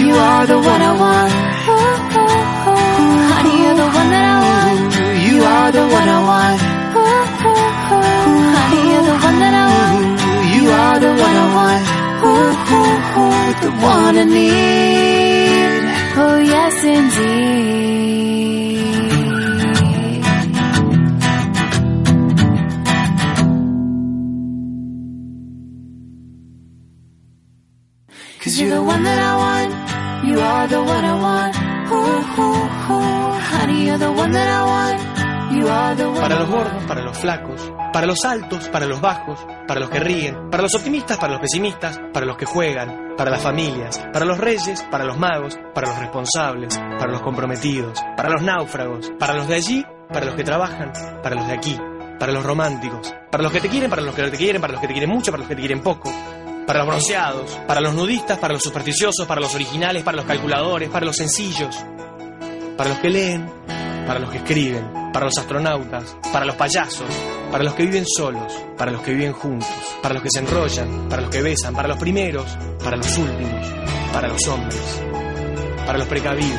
You 0.04 0.12
are 0.12 0.44
the 0.52 0.58
one 0.60 0.82
I 0.84 0.92
want. 1.00 1.57
You're 5.68 5.84
the 5.84 5.92
one 5.92 6.08
I 6.08 6.20
want. 6.28 6.60
Ooh, 6.96 7.04
ooh, 7.44 7.60
ooh. 7.92 8.56
Honey, 8.56 8.82
you're 8.90 9.04
the 9.04 9.16
one 9.26 9.38
that 9.42 9.54
I 9.54 9.66
want. 9.74 10.00
You 10.56 10.64
are 10.70 10.98
the 11.04 11.12
one 11.26 11.36
I 11.36 11.48
want. 11.58 11.84
Ooh, 12.24 12.56
ooh, 12.74 12.96
ooh, 13.20 13.48
the 13.62 13.70
one 13.84 14.16
I 14.16 14.24
need. 14.24 15.82
Oh, 16.16 16.36
yes, 16.38 16.84
indeed. 16.84 17.58
Cause 28.40 28.54
you're 28.58 28.70
the 28.70 28.82
one 28.82 29.02
that 29.02 29.18
I 29.18 29.36
want. 29.44 29.70
You 30.28 30.40
are 30.40 30.66
the 30.66 30.82
one 30.82 31.04
I 31.04 31.14
want. 31.24 31.56
Ooh, 31.92 32.40
ooh, 32.40 32.94
ooh. 32.94 33.28
Honey, 33.50 33.86
you're 33.86 33.98
the 33.98 34.12
one 34.12 34.32
that 34.32 34.48
I 34.48 34.64
want. 34.64 35.07
Para 36.20 36.38
los 36.40 36.48
gordos, 36.48 36.84
para 36.84 37.02
los 37.02 37.18
flacos, 37.18 37.72
para 37.92 38.06
los 38.06 38.24
altos, 38.24 38.68
para 38.68 38.86
los 38.86 39.00
bajos, 39.00 39.38
para 39.66 39.80
los 39.80 39.90
que 39.90 40.00
ríen, 40.00 40.50
para 40.50 40.62
los 40.62 40.74
optimistas, 40.74 41.18
para 41.18 41.32
los 41.32 41.40
pesimistas, 41.40 42.00
para 42.12 42.26
los 42.26 42.36
que 42.36 42.46
juegan, 42.46 43.14
para 43.16 43.30
las 43.30 43.42
familias, 43.42 43.98
para 44.12 44.24
los 44.24 44.38
reyes, 44.38 44.82
para 44.90 45.04
los 45.04 45.18
magos, 45.18 45.58
para 45.74 45.88
los 45.88 45.98
responsables, 45.98 46.78
para 46.78 47.10
los 47.10 47.20
comprometidos, 47.22 48.00
para 48.16 48.30
los 48.30 48.42
náufragos, 48.42 49.12
para 49.18 49.34
los 49.34 49.48
de 49.48 49.54
allí, 49.56 49.84
para 50.12 50.26
los 50.26 50.34
que 50.34 50.44
trabajan, 50.44 50.92
para 51.22 51.34
los 51.34 51.46
de 51.46 51.54
aquí, 51.54 51.78
para 52.18 52.32
los 52.32 52.44
románticos, 52.44 53.14
para 53.30 53.42
los 53.42 53.52
que 53.52 53.60
te 53.60 53.68
quieren, 53.68 53.90
para 53.90 54.02
los 54.02 54.14
que 54.14 54.22
no 54.22 54.30
te 54.30 54.36
quieren, 54.36 54.60
para 54.60 54.72
los 54.72 54.80
que 54.80 54.88
te 54.88 54.94
quieren 54.94 55.10
mucho, 55.10 55.30
para 55.30 55.40
los 55.40 55.48
que 55.48 55.54
te 55.54 55.60
quieren 55.60 55.82
poco, 55.82 56.12
para 56.66 56.80
los 56.80 56.88
bronceados, 56.88 57.58
para 57.66 57.80
los 57.80 57.94
nudistas, 57.94 58.38
para 58.38 58.54
los 58.54 58.62
supersticiosos, 58.62 59.26
para 59.26 59.40
los 59.40 59.54
originales, 59.54 60.02
para 60.02 60.18
los 60.18 60.26
calculadores, 60.26 60.88
para 60.88 61.06
los 61.06 61.16
sencillos, 61.16 61.76
para 62.76 62.90
los 62.90 62.98
que 62.98 63.08
leen, 63.10 63.50
para 64.08 64.20
los 64.20 64.30
que 64.30 64.38
escriben, 64.38 65.12
para 65.12 65.26
los 65.26 65.36
astronautas, 65.36 66.16
para 66.32 66.46
los 66.46 66.56
payasos, 66.56 67.06
para 67.52 67.62
los 67.62 67.74
que 67.74 67.82
viven 67.84 68.06
solos, 68.06 68.58
para 68.78 68.90
los 68.90 69.02
que 69.02 69.12
viven 69.12 69.34
juntos, 69.34 69.68
para 70.02 70.14
los 70.14 70.22
que 70.22 70.30
se 70.30 70.38
enrollan, 70.38 71.10
para 71.10 71.20
los 71.20 71.30
que 71.30 71.42
besan, 71.42 71.74
para 71.74 71.88
los 71.88 71.98
primeros, 71.98 72.46
para 72.82 72.96
los 72.96 73.18
últimos, 73.18 73.66
para 74.10 74.28
los 74.28 74.48
hombres, 74.48 75.02
para 75.84 75.98
los 75.98 76.08
precavidos, 76.08 76.58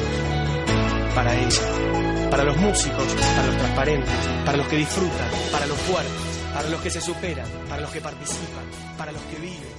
para 1.15 1.35
ella, 1.35 2.29
para 2.29 2.43
los 2.43 2.57
músicos, 2.57 3.07
para 3.35 3.47
los 3.47 3.57
transparentes, 3.57 4.15
para 4.45 4.57
los 4.59 4.67
que 4.67 4.75
disfrutan, 4.75 5.29
para 5.51 5.65
los 5.65 5.77
fuertes, 5.79 6.13
para 6.53 6.69
los 6.69 6.81
que 6.81 6.91
se 6.91 7.01
superan, 7.01 7.47
para 7.67 7.81
los 7.81 7.89
que 7.89 7.99
participan, 7.99 8.95
para 8.95 9.11
los 9.11 9.21
que 9.23 9.35
viven, 9.37 9.73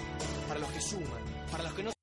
para 0.49 0.59
los 0.59 0.71
que 0.71 0.81
suman, 0.81 1.23
para 1.53 1.63
los 1.63 1.73
que 1.75 1.85
no... 1.85 2.00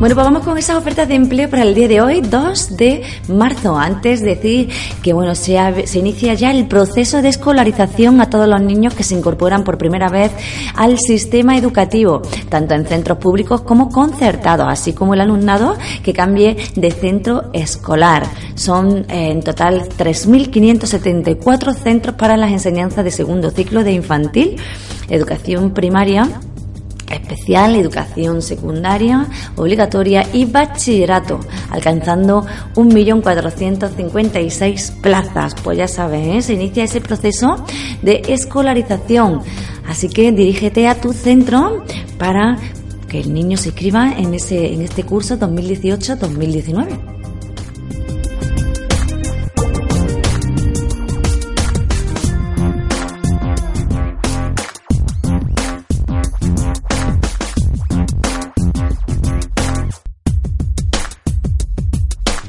Bueno, 0.00 0.14
pues 0.14 0.24
vamos 0.26 0.44
con 0.44 0.56
esas 0.56 0.76
ofertas 0.76 1.08
de 1.08 1.16
empleo 1.16 1.50
para 1.50 1.64
el 1.64 1.74
día 1.74 1.88
de 1.88 2.00
hoy, 2.00 2.20
2 2.20 2.76
de 2.76 3.02
marzo. 3.28 3.76
Antes 3.76 4.20
decir 4.22 4.68
que 5.02 5.12
bueno, 5.12 5.34
se, 5.34 5.58
ha- 5.58 5.74
se 5.88 5.98
inicia 5.98 6.34
ya 6.34 6.52
el 6.52 6.68
proceso 6.68 7.20
de 7.20 7.30
escolarización 7.30 8.20
a 8.20 8.30
todos 8.30 8.46
los 8.46 8.60
niños 8.62 8.94
que 8.94 9.02
se 9.02 9.16
incorporan 9.16 9.64
por 9.64 9.76
primera 9.76 10.08
vez 10.08 10.30
al 10.76 10.98
sistema 10.98 11.56
educativo, 11.58 12.22
tanto 12.48 12.74
en 12.74 12.86
centros 12.86 13.18
públicos 13.18 13.62
como 13.62 13.88
concertados, 13.88 14.68
así 14.70 14.92
como 14.92 15.14
el 15.14 15.20
alumnado 15.20 15.76
que 16.04 16.12
cambie 16.12 16.56
de 16.76 16.90
centro 16.92 17.50
escolar. 17.52 18.22
Son 18.54 18.98
eh, 19.10 19.32
en 19.32 19.42
total 19.42 19.88
3.574 19.98 21.74
centros 21.74 22.14
para 22.14 22.36
las 22.36 22.52
enseñanzas 22.52 23.04
de 23.04 23.10
segundo 23.10 23.50
ciclo 23.50 23.82
de 23.82 23.92
infantil, 23.94 24.60
educación 25.10 25.72
primaria 25.72 26.28
especial, 27.10 27.76
educación 27.76 28.42
secundaria, 28.42 29.26
obligatoria 29.56 30.26
y 30.32 30.44
bachillerato, 30.44 31.40
alcanzando 31.70 32.44
1.456 32.74 35.00
plazas. 35.00 35.54
Pues 35.62 35.78
ya 35.78 35.88
sabes, 35.88 36.26
¿eh? 36.26 36.42
se 36.42 36.54
inicia 36.54 36.84
ese 36.84 37.00
proceso 37.00 37.64
de 38.02 38.22
escolarización. 38.28 39.40
Así 39.86 40.08
que 40.08 40.32
dirígete 40.32 40.88
a 40.88 41.00
tu 41.00 41.12
centro 41.12 41.84
para 42.18 42.58
que 43.08 43.20
el 43.20 43.32
niño 43.32 43.56
se 43.56 43.70
inscriba 43.70 44.12
en, 44.16 44.34
ese, 44.34 44.72
en 44.72 44.82
este 44.82 45.02
curso 45.02 45.38
2018-2019. 45.38 47.17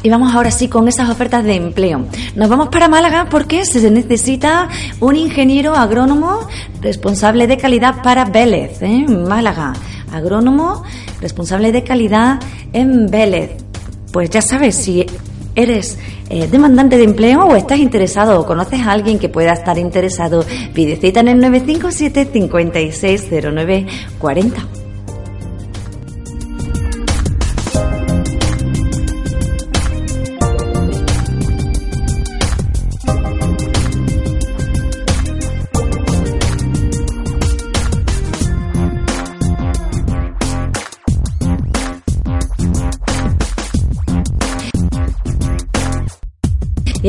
Y 0.02 0.10
vamos 0.10 0.34
ahora 0.34 0.50
sí 0.50 0.70
con 0.70 0.88
esas 0.88 1.10
ofertas 1.10 1.44
de 1.44 1.56
empleo. 1.56 2.06
Nos 2.36 2.48
vamos 2.48 2.70
para 2.70 2.88
Málaga 2.88 3.28
porque 3.30 3.66
se 3.66 3.92
necesita 3.92 4.70
un 5.02 5.18
ingeniero 5.18 5.76
agrónomo 5.76 6.48
responsable 6.82 7.48
de 7.48 7.58
calidad 7.58 8.02
para 8.02 8.24
Vélez, 8.26 8.82
¿eh? 8.82 9.06
Málaga. 9.08 9.74
Agrónomo 10.14 10.84
responsable 11.20 11.74
de 11.74 11.84
calidad 11.84 12.40
en 12.72 13.08
Vélez. 13.08 13.58
Pues 14.14 14.30
ya 14.30 14.42
sabes, 14.42 14.76
si 14.76 15.06
eres 15.54 16.00
eh, 16.30 16.48
demandante 16.48 16.98
de 16.98 17.04
empleo 17.04 17.44
o 17.44 17.58
estás 17.58 17.80
interesado 17.80 18.40
o 18.40 18.46
conoces 18.46 18.80
a 18.82 18.94
alguien 18.94 19.20
que 19.20 19.28
pueda 19.28 19.52
estar 19.52 19.78
interesado, 19.78 20.46
pide 20.74 20.96
cita 20.96 21.20
en 21.20 21.28
el 21.28 21.40
957 21.40 22.30
560940. 22.32 24.79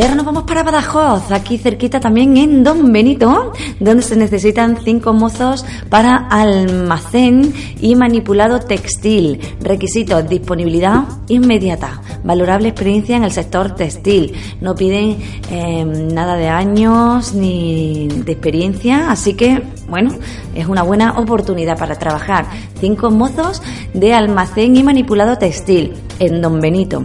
Ahora 0.00 0.14
nos 0.14 0.24
vamos 0.24 0.44
para 0.44 0.62
Badajoz, 0.62 1.30
aquí 1.30 1.58
cerquita 1.58 2.00
también 2.00 2.38
en 2.38 2.64
Don 2.64 2.90
Benito, 2.90 3.52
donde 3.80 4.02
se 4.02 4.16
necesitan 4.16 4.78
cinco 4.82 5.12
mozos 5.12 5.62
para 5.90 6.16
almacén 6.28 7.52
y 7.82 7.94
manipulado 7.96 8.60
textil. 8.60 9.38
Requisitos, 9.60 10.26
disponibilidad 10.26 11.04
inmediata, 11.28 12.00
valorable 12.24 12.68
experiencia 12.68 13.14
en 13.14 13.24
el 13.24 13.32
sector 13.32 13.74
textil. 13.74 14.32
No 14.62 14.74
piden 14.74 15.18
eh, 15.50 15.84
nada 15.84 16.36
de 16.36 16.48
años 16.48 17.34
ni 17.34 18.08
de 18.08 18.32
experiencia, 18.32 19.10
así 19.10 19.34
que, 19.34 19.62
bueno, 19.86 20.14
es 20.54 20.66
una 20.66 20.82
buena 20.82 21.18
oportunidad 21.18 21.78
para 21.78 21.96
trabajar. 21.96 22.46
Cinco 22.80 23.10
mozos 23.10 23.62
de 23.92 24.14
almacén 24.14 24.76
y 24.76 24.82
manipulado 24.82 25.36
textil 25.36 25.92
en 26.18 26.40
Don 26.40 26.58
Benito. 26.58 27.04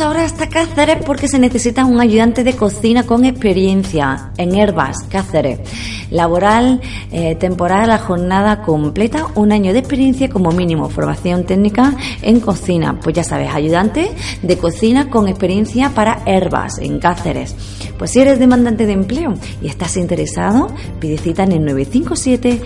Ahora 0.00 0.24
hasta 0.24 0.48
Cáceres 0.48 1.04
porque 1.04 1.28
se 1.28 1.38
necesita 1.38 1.84
un 1.84 2.00
ayudante 2.00 2.44
de 2.44 2.54
cocina 2.54 3.04
con 3.04 3.26
experiencia 3.26 4.32
en 4.38 4.54
Herbas, 4.54 4.96
Cáceres. 5.10 5.60
Laboral, 6.10 6.80
eh, 7.10 7.34
temporal, 7.34 7.88
la 7.88 7.98
jornada 7.98 8.62
completa, 8.62 9.26
un 9.34 9.52
año 9.52 9.74
de 9.74 9.80
experiencia 9.80 10.30
como 10.30 10.50
mínimo, 10.50 10.88
formación 10.88 11.44
técnica 11.44 11.94
en 12.22 12.40
cocina. 12.40 12.98
Pues 13.00 13.16
ya 13.16 13.22
sabes, 13.22 13.54
ayudante 13.54 14.10
de 14.42 14.56
cocina 14.56 15.10
con 15.10 15.28
experiencia 15.28 15.90
para 15.90 16.22
Herbas 16.24 16.78
en 16.78 16.98
Cáceres. 16.98 17.54
Pues 17.98 18.12
si 18.12 18.20
eres 18.20 18.38
demandante 18.38 18.86
de 18.86 18.94
empleo 18.94 19.34
y 19.60 19.68
estás 19.68 19.98
interesado, 19.98 20.68
pide 21.00 21.18
cita 21.18 21.42
en 21.44 21.52
el 21.52 21.66
957 21.66 22.62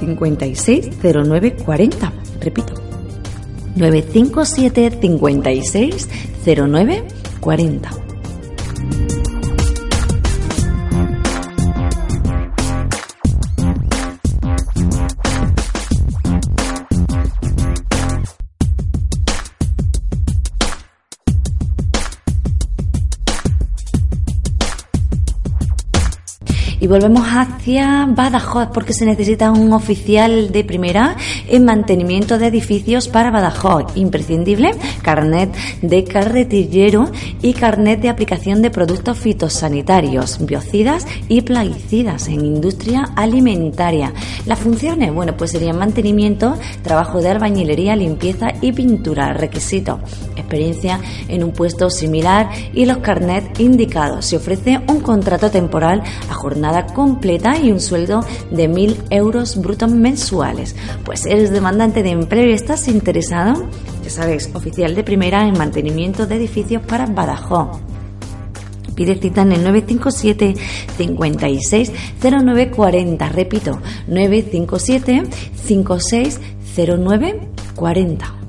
560940. 0.00 2.12
Repito, 2.40 2.74
957 3.76 5.18
56 5.18 6.08
09 6.44 7.04
40. 7.40 8.05
Volvemos 26.86 27.26
hacia 27.26 28.06
Badajoz 28.06 28.68
porque 28.72 28.92
se 28.92 29.06
necesita 29.06 29.50
un 29.50 29.72
oficial 29.72 30.52
de 30.52 30.62
primera 30.62 31.16
en 31.48 31.64
mantenimiento 31.64 32.38
de 32.38 32.46
edificios 32.46 33.08
para 33.08 33.30
Badajoz. 33.30 33.96
Imprescindible, 33.96 34.70
carnet 35.02 35.52
de 35.82 36.04
carretillero 36.04 37.10
y 37.42 37.54
carnet 37.54 38.00
de 38.00 38.08
aplicación 38.08 38.62
de 38.62 38.70
productos 38.70 39.18
fitosanitarios, 39.18 40.38
biocidas 40.46 41.06
y 41.28 41.40
plaguicidas 41.40 42.28
en 42.28 42.44
industria 42.44 43.10
alimentaria. 43.16 44.12
Las 44.46 44.60
funciones, 44.60 45.12
bueno, 45.12 45.36
pues 45.36 45.50
serían 45.50 45.78
mantenimiento, 45.78 46.56
trabajo 46.82 47.20
de 47.20 47.30
albañilería, 47.30 47.96
limpieza 47.96 48.52
y 48.60 48.72
pintura. 48.72 49.32
Requisito, 49.32 49.98
experiencia 50.36 51.00
en 51.28 51.42
un 51.42 51.50
puesto 51.52 51.90
similar 51.90 52.48
y 52.72 52.84
los 52.86 52.98
carnets 52.98 53.58
indicados. 53.58 54.26
Se 54.26 54.36
ofrece 54.36 54.80
un 54.86 55.00
contrato 55.00 55.50
temporal 55.50 56.02
a 56.30 56.34
jornada 56.34 56.75
completa 56.84 57.56
y 57.58 57.72
un 57.72 57.80
sueldo 57.80 58.20
de 58.50 58.68
1.000 58.68 58.96
euros 59.08 59.56
brutos 59.56 59.90
mensuales. 59.90 60.76
Pues 61.04 61.24
eres 61.24 61.50
demandante 61.50 62.02
de 62.02 62.10
empleo 62.10 62.50
y 62.50 62.52
estás 62.52 62.88
interesado, 62.88 63.64
ya 64.04 64.10
sabes, 64.10 64.50
oficial 64.52 64.94
de 64.94 65.02
primera 65.04 65.48
en 65.48 65.56
mantenimiento 65.56 66.26
de 66.26 66.36
edificios 66.36 66.82
para 66.82 67.06
Badajoz. 67.06 67.80
Pide 68.94 69.16
cita 69.16 69.42
en 69.42 69.52
el 69.52 69.62
957 69.62 70.54
56 70.96 71.92
0940. 72.22 73.28
Repito, 73.28 73.80
957 74.08 75.24
56 75.54 76.40
0940. 76.76 78.45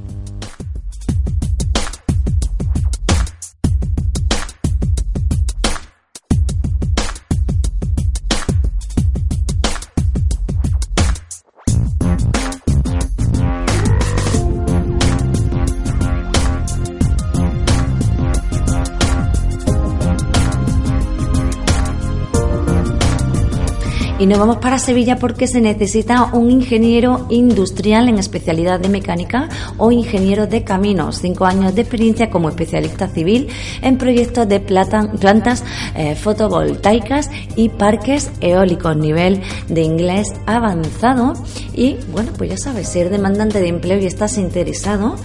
Y 24.20 24.26
nos 24.26 24.40
vamos 24.40 24.58
para 24.58 24.80
Sevilla 24.80 25.18
porque 25.18 25.46
se 25.46 25.62
necesita 25.62 26.32
un 26.34 26.50
ingeniero 26.50 27.28
industrial 27.30 28.10
en 28.10 28.18
especialidad 28.18 28.80
de 28.80 28.90
mecánica 28.90 29.48
o 29.78 29.92
ingeniero 29.92 30.48
de 30.48 30.64
caminos. 30.64 31.20
Cinco 31.22 31.46
años 31.46 31.76
de 31.76 31.82
experiencia 31.82 32.32
como 32.32 32.50
especialista 32.50 33.10
civil 33.10 33.48
en 33.84 34.00
proyectos 34.00 34.48
de 34.48 34.60
plantas 34.60 35.64
eh, 35.96 36.16
fotovoltaicas 36.16 37.30
y 37.56 37.70
parques 37.70 38.32
eólicos. 38.42 38.98
Nivel 38.98 39.40
de 39.68 39.82
inglés 39.82 40.34
avanzado. 40.48 41.34
Y 41.76 41.98
bueno, 42.12 42.32
pues 42.36 42.50
ya 42.50 42.58
sabes, 42.58 42.90
ser 42.90 43.12
demandante 43.12 43.62
de 43.62 43.68
empleo 43.68 44.00
y 44.00 44.08
estás 44.08 44.40
interesado, 44.40 45.16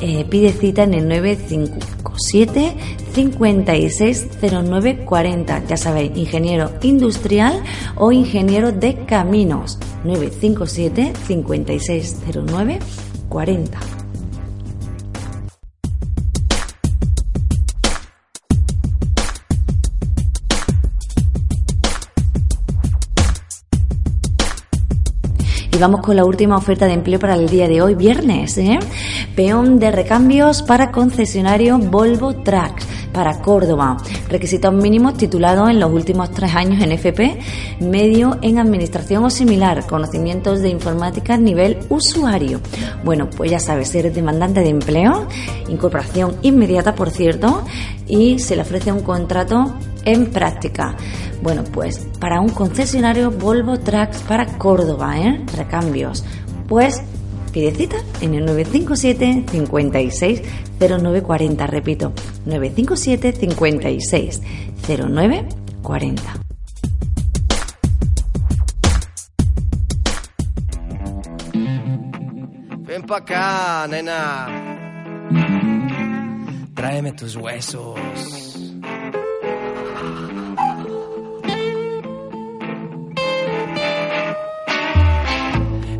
eh, 0.00 0.24
pide 0.30 0.52
cita 0.52 0.84
en 0.84 0.94
el 0.94 1.06
957 1.06 2.74
560940. 3.14 5.66
Ya 5.66 5.76
sabéis, 5.76 6.16
ingeniero 6.16 6.70
industrial 6.82 7.62
o 7.96 8.12
ingeniero 8.12 8.37
de 8.46 9.04
caminos. 9.04 9.78
957 10.04 11.12
5609 11.26 12.78
40. 13.28 13.78
Y 25.72 25.78
vamos 25.78 26.00
con 26.00 26.14
la 26.16 26.24
última 26.24 26.56
oferta 26.56 26.86
de 26.86 26.92
empleo 26.92 27.18
para 27.18 27.34
el 27.34 27.48
día 27.48 27.66
de 27.66 27.82
hoy, 27.82 27.94
viernes. 27.96 28.56
¿eh? 28.58 28.78
Peón 29.34 29.80
de 29.80 29.90
recambios 29.90 30.62
para 30.62 30.92
concesionario 30.92 31.78
Volvo 31.78 32.34
Trucks 32.34 32.97
para 33.18 33.40
Córdoba. 33.40 33.96
Requisitos 34.28 34.72
mínimos 34.72 35.14
titulados 35.14 35.68
en 35.70 35.80
los 35.80 35.92
últimos 35.92 36.30
tres 36.30 36.54
años 36.54 36.80
en 36.80 36.92
FP, 36.92 37.40
medio 37.80 38.38
en 38.42 38.60
administración 38.60 39.24
o 39.24 39.30
similar, 39.30 39.84
conocimientos 39.88 40.60
de 40.60 40.68
informática 40.68 41.36
nivel 41.36 41.78
usuario. 41.88 42.60
Bueno, 43.02 43.28
pues 43.28 43.50
ya 43.50 43.58
sabes, 43.58 43.92
eres 43.96 44.14
demandante 44.14 44.60
de 44.60 44.68
empleo, 44.68 45.26
incorporación 45.68 46.36
inmediata, 46.42 46.94
por 46.94 47.10
cierto, 47.10 47.64
y 48.06 48.38
se 48.38 48.54
le 48.54 48.62
ofrece 48.62 48.92
un 48.92 49.00
contrato 49.00 49.74
en 50.04 50.26
práctica. 50.26 50.94
Bueno, 51.42 51.64
pues 51.64 52.06
para 52.20 52.40
un 52.40 52.50
concesionario 52.50 53.32
Volvo 53.32 53.80
Trucks 53.80 54.22
para 54.28 54.46
Córdoba, 54.58 55.18
¿eh? 55.18 55.44
Recambios. 55.56 56.24
Pues 56.68 57.02
pide 57.48 57.74
cita 57.74 57.96
en 58.20 58.34
el 58.34 58.44
957 58.44 59.44
56 59.50 60.42
0940, 60.78 61.66
repito, 61.66 62.12
957 62.46 63.32
56 63.32 64.42
0940. 64.86 66.22
Ven 72.80 73.02
pa' 73.02 73.18
acá, 73.18 73.86
nena. 73.88 74.48
Tráeme 76.74 77.12
tus 77.12 77.36
huesos. 77.36 78.47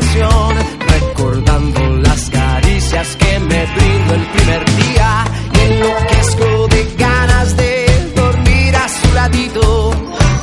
Recordando 0.00 1.80
las 1.98 2.30
caricias 2.30 3.16
que 3.16 3.38
me 3.38 3.66
brindó 3.66 4.14
el 4.14 4.26
primer 4.26 4.64
día 4.76 5.24
y 5.52 5.72
enloquezco 5.72 6.68
de 6.68 6.94
ganas 6.98 7.56
de 7.56 8.12
dormir 8.16 8.76
a 8.76 8.88
su 8.88 9.14
ladito. 9.14 9.94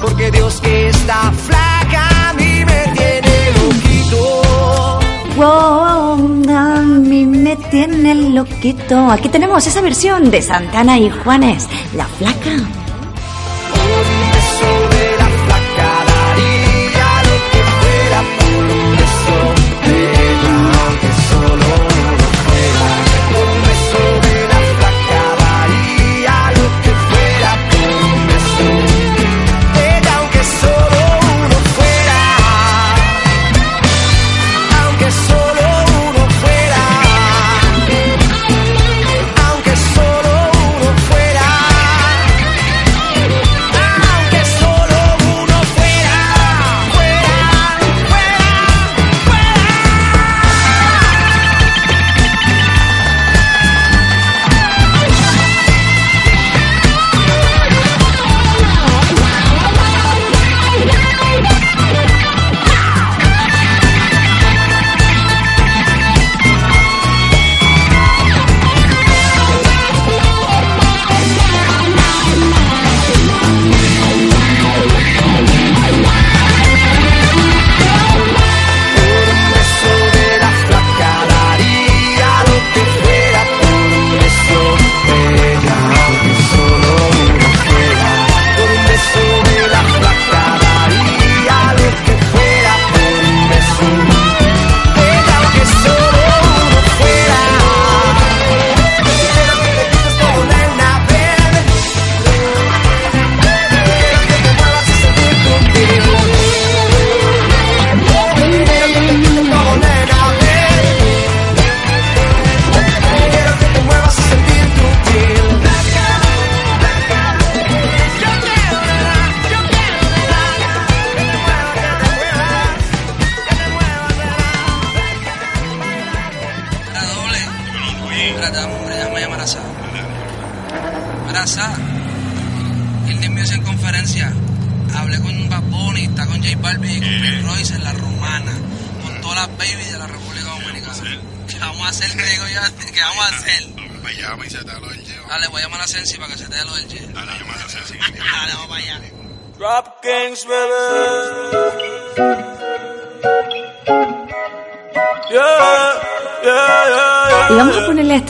Porque 0.02 0.32
Dios 0.32 0.62
que 0.62 0.90
está 0.90 1.32
flaca 1.32 2.30
a 2.30 2.34
mí 2.34 2.64
me 2.66 2.84
tiene 2.96 3.52
loquito. 3.62 5.00
Wow, 5.36 6.44
a 6.50 6.82
mí 6.82 7.26
me 7.26 7.56
tiene 7.56 8.16
loquito. 8.16 9.12
Aquí 9.12 9.30
tenemos 9.30 9.68
esa 9.68 9.82
versión 9.82 10.32
de 10.32 10.42
Santana 10.42 10.98
y 10.98 11.10
Juanes, 11.10 11.68
La 11.96 12.06
Flaca. 12.06 12.81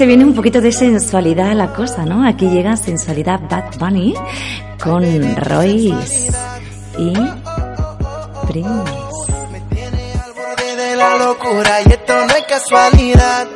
Este 0.02 0.08
viene 0.08 0.26
un 0.26 0.34
poquito 0.34 0.62
de 0.62 0.72
sensualidad 0.72 1.54
la 1.54 1.74
cosa, 1.74 2.06
¿no? 2.06 2.28
Aquí 2.28 2.50
llega 2.50 2.76
sensualidad 2.76 3.40
Bad 3.48 3.78
Bunny 3.78 4.16
con 4.84 5.04
Royce 5.36 6.32
y 6.98 7.14
Prince. 8.48 8.92
borde 10.36 10.76
de 10.76 10.96
la 10.96 11.18
locura 11.18 11.82
y 11.86 11.92
esto 11.92 12.16
no 12.16 12.34
es 12.34 12.46
casualidad. 12.50 13.48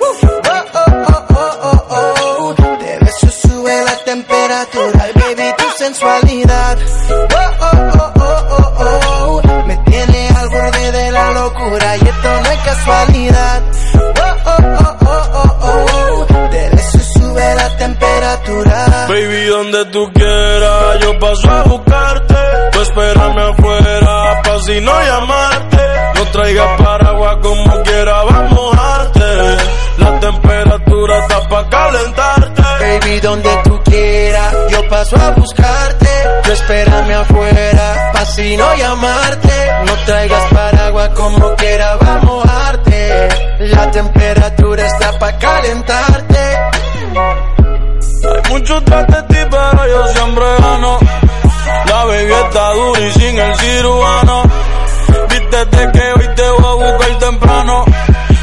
No 38.58 38.76
llamarte. 38.76 39.72
No 39.86 39.94
traigas 40.06 40.44
paraguas 40.54 41.10
como 41.10 41.56
quiera, 41.56 41.96
vamos 41.98 42.24
a 42.24 42.26
mojarte. 42.26 43.28
La 43.60 43.91
temperatura 43.91 44.86
está 44.86 45.18
pa' 45.20 45.38
calentarte. 45.38 46.39
Hay 47.15 48.52
muchos 48.52 48.84
tras 48.86 49.08
de 49.08 49.24
ti, 49.24 49.38
pero 49.50 49.88
yo 49.88 50.08
siempre 50.08 50.46
gano. 50.60 51.00
La 51.88 52.06
baby 52.06 52.34
está 52.34 52.74
dura 52.74 53.00
y 53.02 53.12
sin 53.13 53.38
el 53.38 53.56
cirujano. 53.56 54.44
Vístete 55.30 55.91
que 55.91 56.13
hoy 56.13 56.36
te 56.36 56.50
voy 56.50 56.65
a 56.65 56.91
buscar 56.91 57.20
temprano. 57.20 57.86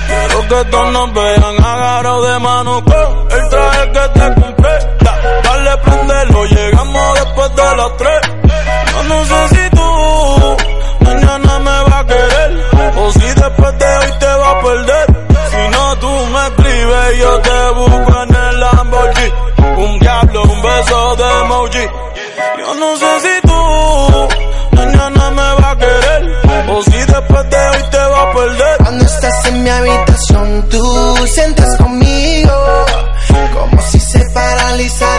Quiero 0.07 0.49
que 0.49 0.71
todos 0.71 0.93
nos 0.93 1.13
vean 1.15 1.65
agarrados 1.65 2.29
de 2.33 2.39
mano 2.39 2.85
con 2.85 3.29
el 3.39 3.49
traje 3.49 3.93
que 3.93 4.09
te 4.21 4.41
compré. 4.41 4.79
Da- 5.01 5.19
dale, 5.45 5.77
prendelo, 5.79 6.45
llegamos 6.47 7.15
después 7.15 7.57
de 7.57 7.77
las 7.77 7.97
tres. 7.97 8.21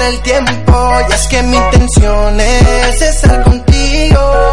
El 0.02 0.20
tiempo. 0.22 1.00
Y 1.10 1.14
es 1.14 1.28
que 1.28 1.44
mi 1.44 1.58
intención 1.58 2.40
es 2.40 3.02
estar 3.02 3.44
contigo. 3.44 4.52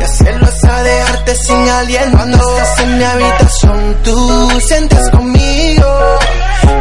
Y 0.00 0.04
hacerlo 0.04 0.46
hasta 0.46 0.82
dejarte 0.82 1.34
sin 1.36 1.68
aliento. 1.68 2.16
Cuando 2.16 2.36
estás 2.36 2.78
en 2.80 2.98
mi 2.98 3.04
habitación, 3.04 3.96
tú 4.04 4.60
sientes 4.60 5.10
conmigo. 5.10 6.18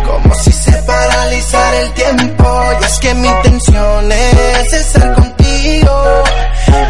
Como 0.05 0.35
si 0.35 0.51
se 0.51 0.71
paralizara 0.83 1.79
el 1.81 1.91
tiempo. 1.93 2.63
Y 2.81 2.83
es 2.83 2.99
que 2.99 3.13
mi 3.15 3.27
intención 3.27 4.11
es 4.11 4.73
estar 4.73 5.13
contigo. 5.13 6.23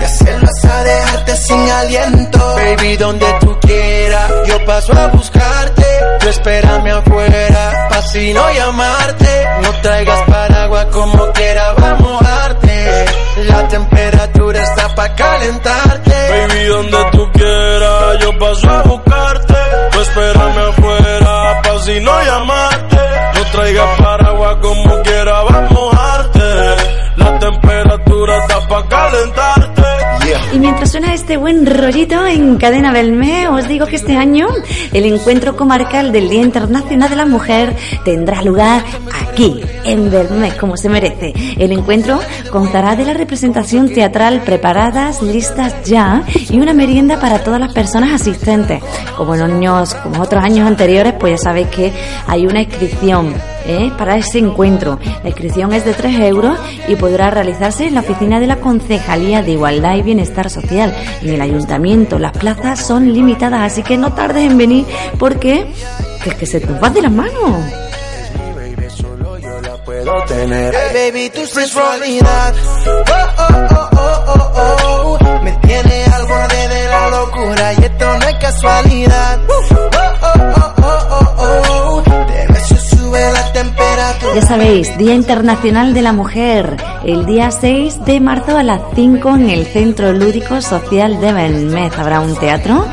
Y 0.01 0.03
hacerlo 0.05 0.47
hasta 0.55 0.83
dejarte 0.83 1.37
sin 1.37 1.69
aliento. 1.69 2.55
Baby, 2.55 2.97
donde 2.97 3.25
tú 3.41 3.57
quieras, 3.61 4.31
yo 4.47 4.65
paso 4.65 4.93
a 4.93 5.07
buscarte. 5.07 5.82
Tú 6.23 6.29
espérame 6.29 6.89
afuera, 6.89 7.87
pa' 7.89 8.01
si 8.03 8.33
no 8.33 8.49
llamarte. 8.53 9.45
traigas 9.81 10.21
paraguas 10.21 10.85
como 10.85 11.31
quiera 11.33 11.73
va 11.73 11.89
a 11.91 11.95
mojarte. 11.95 13.05
La 13.49 13.67
temperatura 13.67 14.63
está 14.63 14.95
pa' 14.95 15.13
calentarte. 15.15 16.15
Baby, 16.29 16.65
donde 16.67 16.97
tú 17.11 17.29
quieras, 17.33 18.19
yo 18.21 18.39
paso 18.39 18.69
a 18.69 18.83
buscarte. 18.83 19.53
Tú 19.91 19.99
espérame 19.99 20.59
afuera, 20.69 21.61
pa' 21.61 21.79
si 21.79 21.99
no 21.99 22.23
llamarte. 22.23 22.97
No 23.35 23.45
traigas 23.51 23.99
paraguas 23.99 24.55
como 24.61 25.01
quiera, 25.01 25.43
va 25.43 25.57
a 25.57 25.61
mojarte. 25.73 26.75
La 27.17 27.39
temperatura 27.39 28.37
está 28.37 28.67
pa' 28.69 28.87
calentarte. 28.87 29.52
Mientras 30.63 30.91
suena 30.91 31.13
este 31.13 31.35
buen 31.35 31.65
rollito 31.65 32.25
en 32.25 32.55
Cadena 32.55 32.93
Belmé, 32.93 33.49
os 33.49 33.67
digo 33.67 33.85
que 33.85 33.97
este 33.97 34.15
año 34.15 34.47
el 34.93 35.03
encuentro 35.03 35.57
comarcal 35.57 36.13
del 36.13 36.29
Día 36.29 36.41
Internacional 36.41 37.09
de 37.09 37.17
la 37.17 37.25
Mujer 37.25 37.75
tendrá 38.05 38.41
lugar 38.41 38.81
aquí, 39.27 39.59
en 39.83 40.09
Belmé, 40.09 40.55
como 40.55 40.77
se 40.77 40.87
merece. 40.87 41.33
El 41.57 41.73
encuentro 41.73 42.17
contará 42.49 42.95
de 42.95 43.03
la 43.03 43.13
representación 43.13 43.89
teatral 43.89 44.41
preparadas, 44.45 45.21
listas 45.21 45.83
ya 45.83 46.23
y 46.49 46.57
una 46.61 46.73
merienda 46.73 47.19
para 47.19 47.43
todas 47.43 47.59
las 47.59 47.73
personas 47.73 48.13
asistentes. 48.21 48.81
Como 49.17 49.35
en 49.35 49.41
años, 49.41 49.93
como 49.95 50.21
otros 50.21 50.41
años 50.41 50.65
anteriores, 50.65 51.13
pues 51.19 51.41
ya 51.41 51.49
sabéis 51.49 51.67
que 51.67 51.91
hay 52.25 52.47
una 52.47 52.61
inscripción 52.61 53.33
¿eh? 53.65 53.91
para 53.97 54.17
ese 54.17 54.39
encuentro. 54.39 54.99
La 55.23 55.29
inscripción 55.29 55.73
es 55.73 55.85
de 55.85 55.93
3 55.93 56.19
euros 56.21 56.59
y 56.87 56.95
podrá 56.95 57.29
realizarse 57.29 57.87
en 57.87 57.95
la 57.95 58.01
oficina 58.01 58.39
de 58.39 58.47
la 58.47 58.57
Concejalía 58.57 59.41
de 59.41 59.51
Igualdad 59.51 59.95
y 59.95 60.01
Bienestar 60.01 60.49
Social 60.49 60.95
en 61.21 61.29
el 61.29 61.41
Ayuntamiento. 61.41 62.19
Las 62.19 62.37
plazas 62.37 62.85
son 62.85 63.11
limitadas, 63.13 63.61
así 63.61 63.83
que 63.83 63.97
no 63.97 64.13
tardes 64.13 64.49
en 64.49 64.57
venir 64.57 64.85
porque 65.19 65.67
es 66.25 66.35
que 66.35 66.45
se 66.45 66.59
te 66.59 66.73
va 66.79 66.89
de 66.89 67.01
las 67.01 67.11
manos. 67.11 67.63
Hey, 70.35 71.11
baby, 71.11 71.29
tu 71.29 71.45
sensualidad. 71.45 72.53
Oh, 72.85 73.03
oh, 73.07 73.35
oh, 73.39 73.89
oh, 73.97 74.51
oh, 74.55 75.17
oh. 75.19 75.41
Me 75.43 75.51
tiene 75.67 76.05
al 76.05 76.25
borde 76.25 76.67
de 76.67 76.87
la 76.87 77.09
locura 77.09 77.73
y 77.73 77.85
esto 77.85 78.17
no 78.17 78.27
es 78.27 78.35
casualidad. 78.35 79.39
Ya 84.33 84.41
sabéis, 84.41 84.97
Día 84.97 85.13
Internacional 85.13 85.93
de 85.93 86.01
la 86.01 86.11
Mujer, 86.11 86.77
el 87.03 87.27
día 87.27 87.51
6 87.51 88.03
de 88.03 88.19
marzo 88.19 88.57
a 88.57 88.63
las 88.63 88.81
5 88.95 89.29
en 89.35 89.49
el 89.51 89.67
Centro 89.67 90.11
Lúdico 90.11 90.59
Social 90.59 91.21
de 91.21 91.31
Belmez. 91.31 91.95
Habrá 91.99 92.19
un 92.19 92.35
teatro 92.35 92.83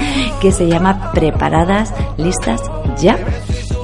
que 0.43 0.53
se 0.53 0.68
llama 0.68 1.12
Preparadas, 1.12 1.95
Listas, 2.18 2.61
Ya. 2.99 3.18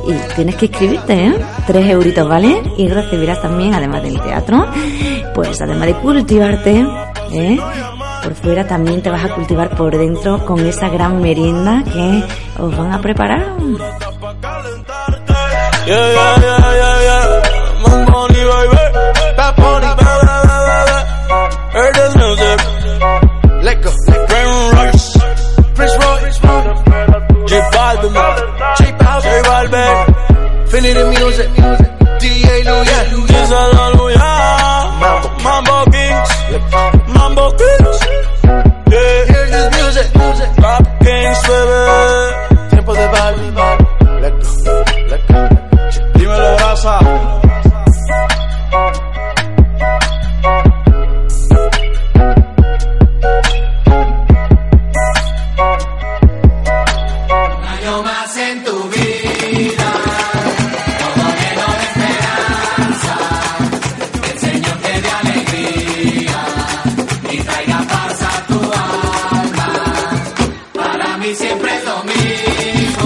Y 0.07 0.13
tienes 0.35 0.57
que 0.57 0.67
inscribirte, 0.67 1.15
¿eh? 1.15 1.35
Tres 1.67 1.89
euritos, 1.91 2.29
¿vale? 2.29 2.63
Y 2.77 2.89
recibirás 2.89 3.41
también, 3.41 3.73
además 3.73 4.03
del 4.03 4.21
teatro, 4.21 4.67
pues 5.35 5.61
además 5.63 5.87
de 5.87 5.95
cultivarte, 5.95 6.87
¿eh? 7.33 7.59
Por 8.23 8.35
fuera 8.35 8.67
también 8.67 9.01
te 9.01 9.09
vas 9.09 9.25
a 9.25 9.35
cultivar 9.35 9.71
por 9.71 9.97
dentro 9.97 10.45
con 10.45 10.61
esa 10.67 10.91
gran 10.91 11.23
merienda 11.23 11.83
que 11.91 12.23
os 12.63 12.77
van 12.77 12.93
a 12.93 13.01
preparar. 13.01 13.57
Yeah, 15.87 16.15
yeah, 16.41 16.75
yeah. 16.75 16.96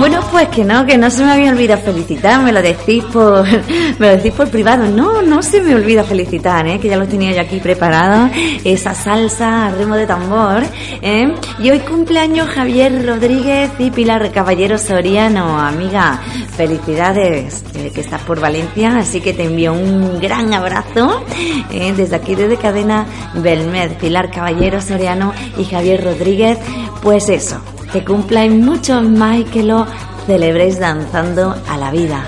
Bueno, 0.00 0.20
pues 0.30 0.48
que 0.48 0.64
no, 0.64 0.86
que 0.86 0.96
no 0.96 1.10
se 1.10 1.22
me 1.22 1.32
había 1.32 1.50
olvidado 1.52 1.82
felicitar, 1.82 2.42
me 2.42 2.52
lo 2.52 2.62
decís 2.62 3.04
por, 3.04 3.44
me 3.98 4.06
lo 4.06 4.16
decís 4.16 4.32
por 4.32 4.48
privado. 4.48 4.86
No, 4.86 5.20
no 5.20 5.42
se 5.42 5.60
me 5.60 5.74
olvida 5.74 6.04
felicitar, 6.04 6.66
¿eh? 6.66 6.80
que 6.80 6.88
ya 6.88 6.96
lo 6.96 7.06
tenía 7.06 7.32
yo 7.32 7.42
aquí 7.42 7.58
preparado, 7.58 8.30
esa 8.64 8.94
salsa 8.94 9.66
a 9.66 9.70
ritmo 9.72 9.96
de 9.96 10.06
tambor. 10.06 10.62
¿eh? 11.02 11.34
Y 11.58 11.70
hoy 11.70 11.80
cumpleaños 11.80 12.48
Javier 12.48 13.06
Rodríguez 13.06 13.72
y 13.78 13.90
Pilar 13.90 14.32
Caballero 14.32 14.78
Soriano, 14.78 15.60
amiga. 15.60 16.18
Felicidades, 16.56 17.62
eh, 17.74 17.92
que 17.94 18.00
estás 18.00 18.22
por 18.22 18.40
Valencia, 18.40 18.96
así 18.96 19.20
que 19.20 19.34
te 19.34 19.44
envío 19.44 19.74
un 19.74 20.18
gran 20.18 20.54
abrazo 20.54 21.22
¿eh? 21.70 21.92
desde 21.94 22.16
aquí, 22.16 22.34
desde 22.34 22.56
Cadena 22.56 23.04
Belmed, 23.34 23.98
Pilar 23.98 24.30
Caballero 24.30 24.80
Soriano 24.80 25.34
y 25.58 25.64
Javier 25.66 26.02
Rodríguez. 26.02 26.58
Pues 27.02 27.28
eso, 27.28 27.60
que 27.92 28.04
cumplan 28.04 28.60
muchos 28.60 29.02
más 29.02 29.38
y 29.38 29.44
que 29.44 29.62
lo 29.62 29.86
celebréis 30.26 30.78
danzando 30.78 31.54
a 31.68 31.76
la 31.76 31.90
vida. 31.90 32.24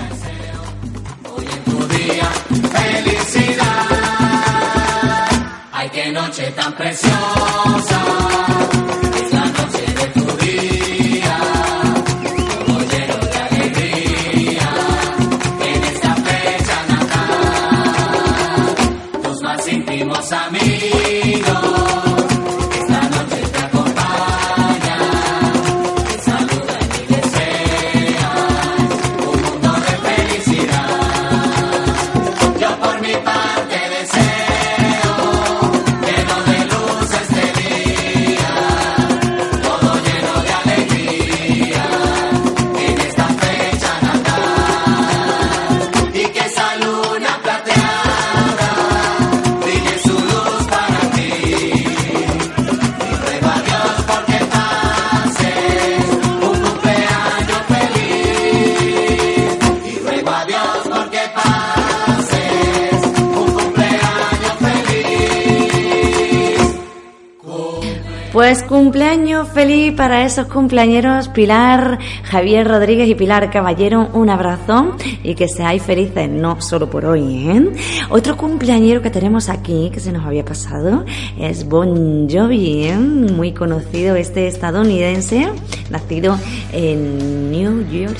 Felicidad, 2.71 3.87
ay 5.71 5.89
qué 5.89 6.11
noche 6.11 6.51
tan 6.51 6.73
preciosa, 6.73 7.42
Pues 68.43 68.61
cumpleaños 68.61 69.47
feliz 69.47 69.93
para 69.93 70.25
esos 70.25 70.47
cumpleañeros 70.47 71.29
Pilar, 71.29 71.97
Javier 72.25 72.67
Rodríguez 72.67 73.07
y 73.07 73.15
Pilar 73.15 73.49
Caballero. 73.49 74.09
Un 74.11 74.29
abrazo 74.29 74.97
y 75.23 75.33
que 75.33 75.47
seáis 75.47 75.81
felices, 75.81 76.29
no 76.29 76.59
solo 76.59 76.89
por 76.89 77.05
hoy. 77.05 77.47
¿eh? 77.47 77.71
Otro 78.09 78.35
cumpleañero 78.35 79.01
que 79.01 79.09
tenemos 79.09 79.47
aquí, 79.47 79.89
que 79.93 80.01
se 80.01 80.11
nos 80.11 80.25
había 80.25 80.43
pasado, 80.43 81.05
es 81.39 81.69
Bon 81.69 82.27
Jovi, 82.29 82.87
¿eh? 82.87 82.97
muy 82.97 83.53
conocido 83.53 84.17
este 84.17 84.47
estadounidense, 84.47 85.49
nacido 85.89 86.37
en 86.73 87.49
New 87.49 87.89
York 87.89 88.19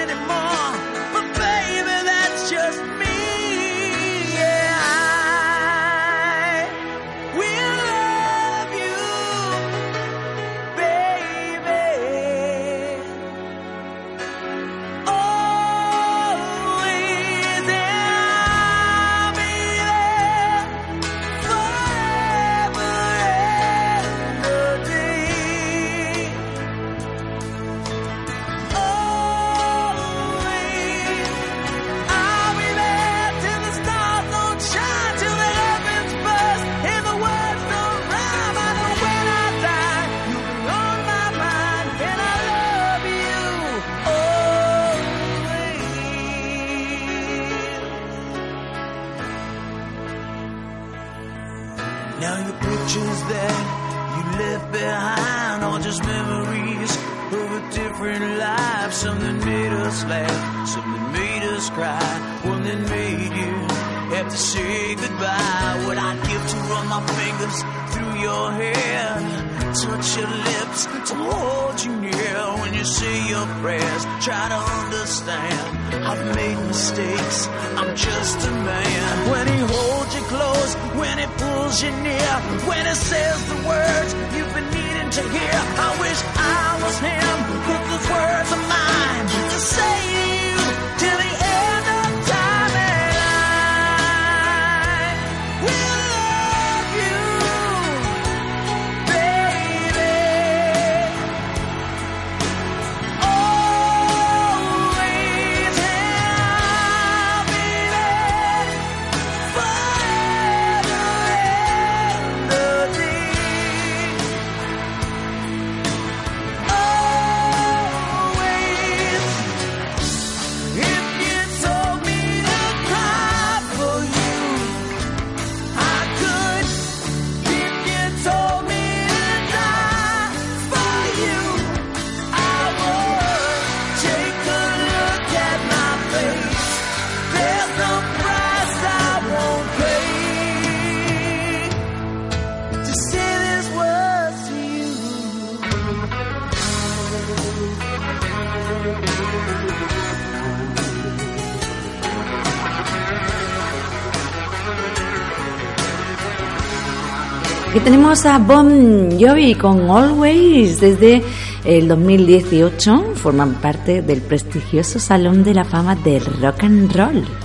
tenemos 157.83 158.25
a 158.25 158.37
Bon 158.37 159.19
Jovi 159.19 159.55
con 159.55 159.89
Always 159.89 160.79
desde 160.79 161.21
el 161.65 161.87
2018. 161.87 163.15
Forman 163.15 163.55
parte 163.55 164.01
del 164.01 164.21
prestigioso 164.21 164.99
Salón 164.99 165.43
de 165.43 165.53
la 165.53 165.63
Fama 165.63 165.95
del 165.95 166.23
Rock 166.41 166.63
and 166.63 166.95
Roll. 166.95 167.40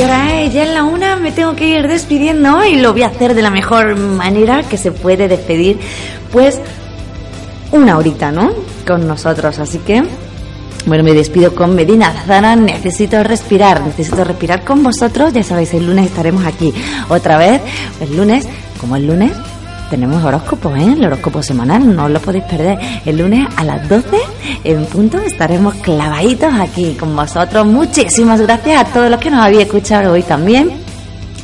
Que 0.00 0.06
hora 0.06 0.40
es? 0.40 0.54
Ya 0.54 0.62
en 0.62 0.72
la 0.72 0.84
una 0.84 1.16
me 1.16 1.30
tengo 1.30 1.54
que 1.54 1.68
ir 1.68 1.86
despidiendo 1.86 2.64
y 2.64 2.76
lo 2.76 2.92
voy 2.92 3.02
a 3.02 3.08
hacer 3.08 3.34
de 3.34 3.42
la 3.42 3.50
mejor 3.50 3.96
manera 3.96 4.62
que 4.62 4.78
se 4.78 4.92
puede 4.92 5.28
despedir. 5.28 5.78
Pues 6.32 6.58
una 7.70 7.98
horita, 7.98 8.32
¿no? 8.32 8.50
Con 8.86 9.06
nosotros, 9.06 9.58
así 9.58 9.78
que 9.78 10.02
bueno, 10.86 11.04
me 11.04 11.12
despido 11.12 11.54
con 11.54 11.74
Medina 11.74 12.14
Zara. 12.26 12.56
Necesito 12.56 13.22
respirar, 13.22 13.82
necesito 13.82 14.24
respirar 14.24 14.64
con 14.64 14.82
vosotros. 14.82 15.34
Ya 15.34 15.42
sabéis, 15.42 15.74
el 15.74 15.86
lunes 15.86 16.06
estaremos 16.06 16.46
aquí 16.46 16.72
otra 17.10 17.36
vez. 17.36 17.60
El 18.00 18.16
lunes, 18.16 18.48
como 18.80 18.96
el 18.96 19.06
lunes, 19.06 19.32
tenemos 19.90 20.22
horóscopo, 20.24 20.74
¿eh? 20.76 20.92
El 20.92 21.04
horóscopo 21.04 21.42
semanal, 21.42 21.94
no 21.94 22.04
os 22.04 22.10
lo 22.10 22.20
podéis 22.20 22.44
perder. 22.44 22.78
El 23.04 23.18
lunes 23.18 23.48
a 23.56 23.64
las 23.64 23.86
12 23.88 24.16
en 24.64 24.86
punto 24.86 25.18
estaremos 25.18 25.74
clavaditos 25.74 26.54
aquí 26.54 26.94
con 26.94 27.14
vosotros. 27.14 27.66
Muchísimas 27.66 28.40
gracias 28.40 28.80
a 28.80 28.84
todos 28.84 29.10
los 29.10 29.20
que 29.20 29.30
nos 29.30 29.40
habéis 29.44 29.62
escuchado 29.62 30.12
hoy 30.12 30.22
también. 30.22 30.70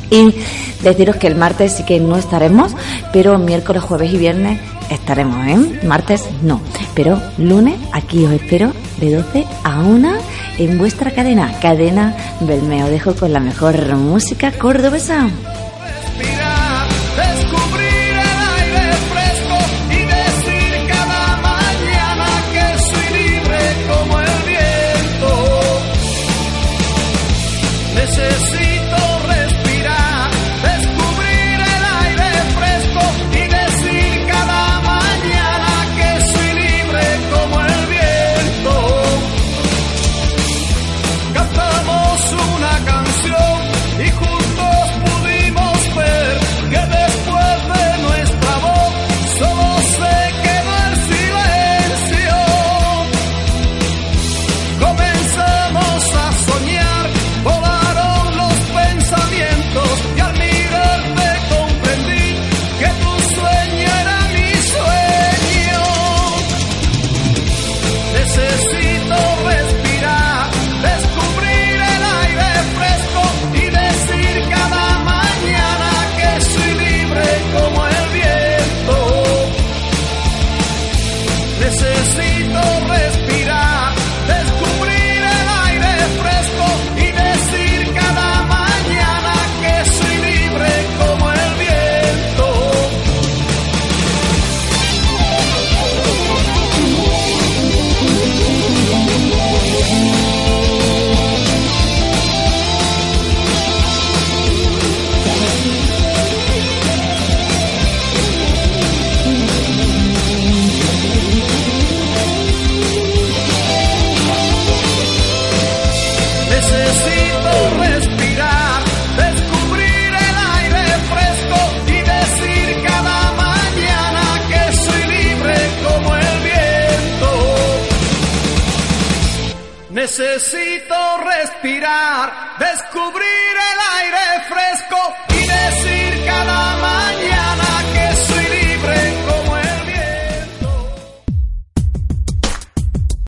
Y 0.09 0.33
deciros 0.81 1.17
que 1.17 1.27
el 1.27 1.35
martes 1.35 1.73
sí 1.73 1.83
que 1.83 1.99
no 1.99 2.15
estaremos, 2.15 2.73
pero 3.11 3.37
miércoles, 3.37 3.83
jueves 3.83 4.13
y 4.13 4.17
viernes 4.17 4.59
estaremos, 4.89 5.45
¿eh? 5.45 5.81
Martes 5.85 6.23
no, 6.41 6.61
pero 6.95 7.21
lunes 7.37 7.75
aquí 7.91 8.23
os 8.23 8.31
espero 8.31 8.71
de 9.01 9.15
12 9.15 9.45
a 9.65 9.79
1 9.81 10.13
en 10.59 10.77
vuestra 10.77 11.11
cadena, 11.11 11.59
cadena 11.59 12.15
Belmeo. 12.39 12.87
Dejo 12.87 13.13
con 13.13 13.33
la 13.33 13.41
mejor 13.41 13.95
música 13.97 14.53
cordobesa. 14.53 15.27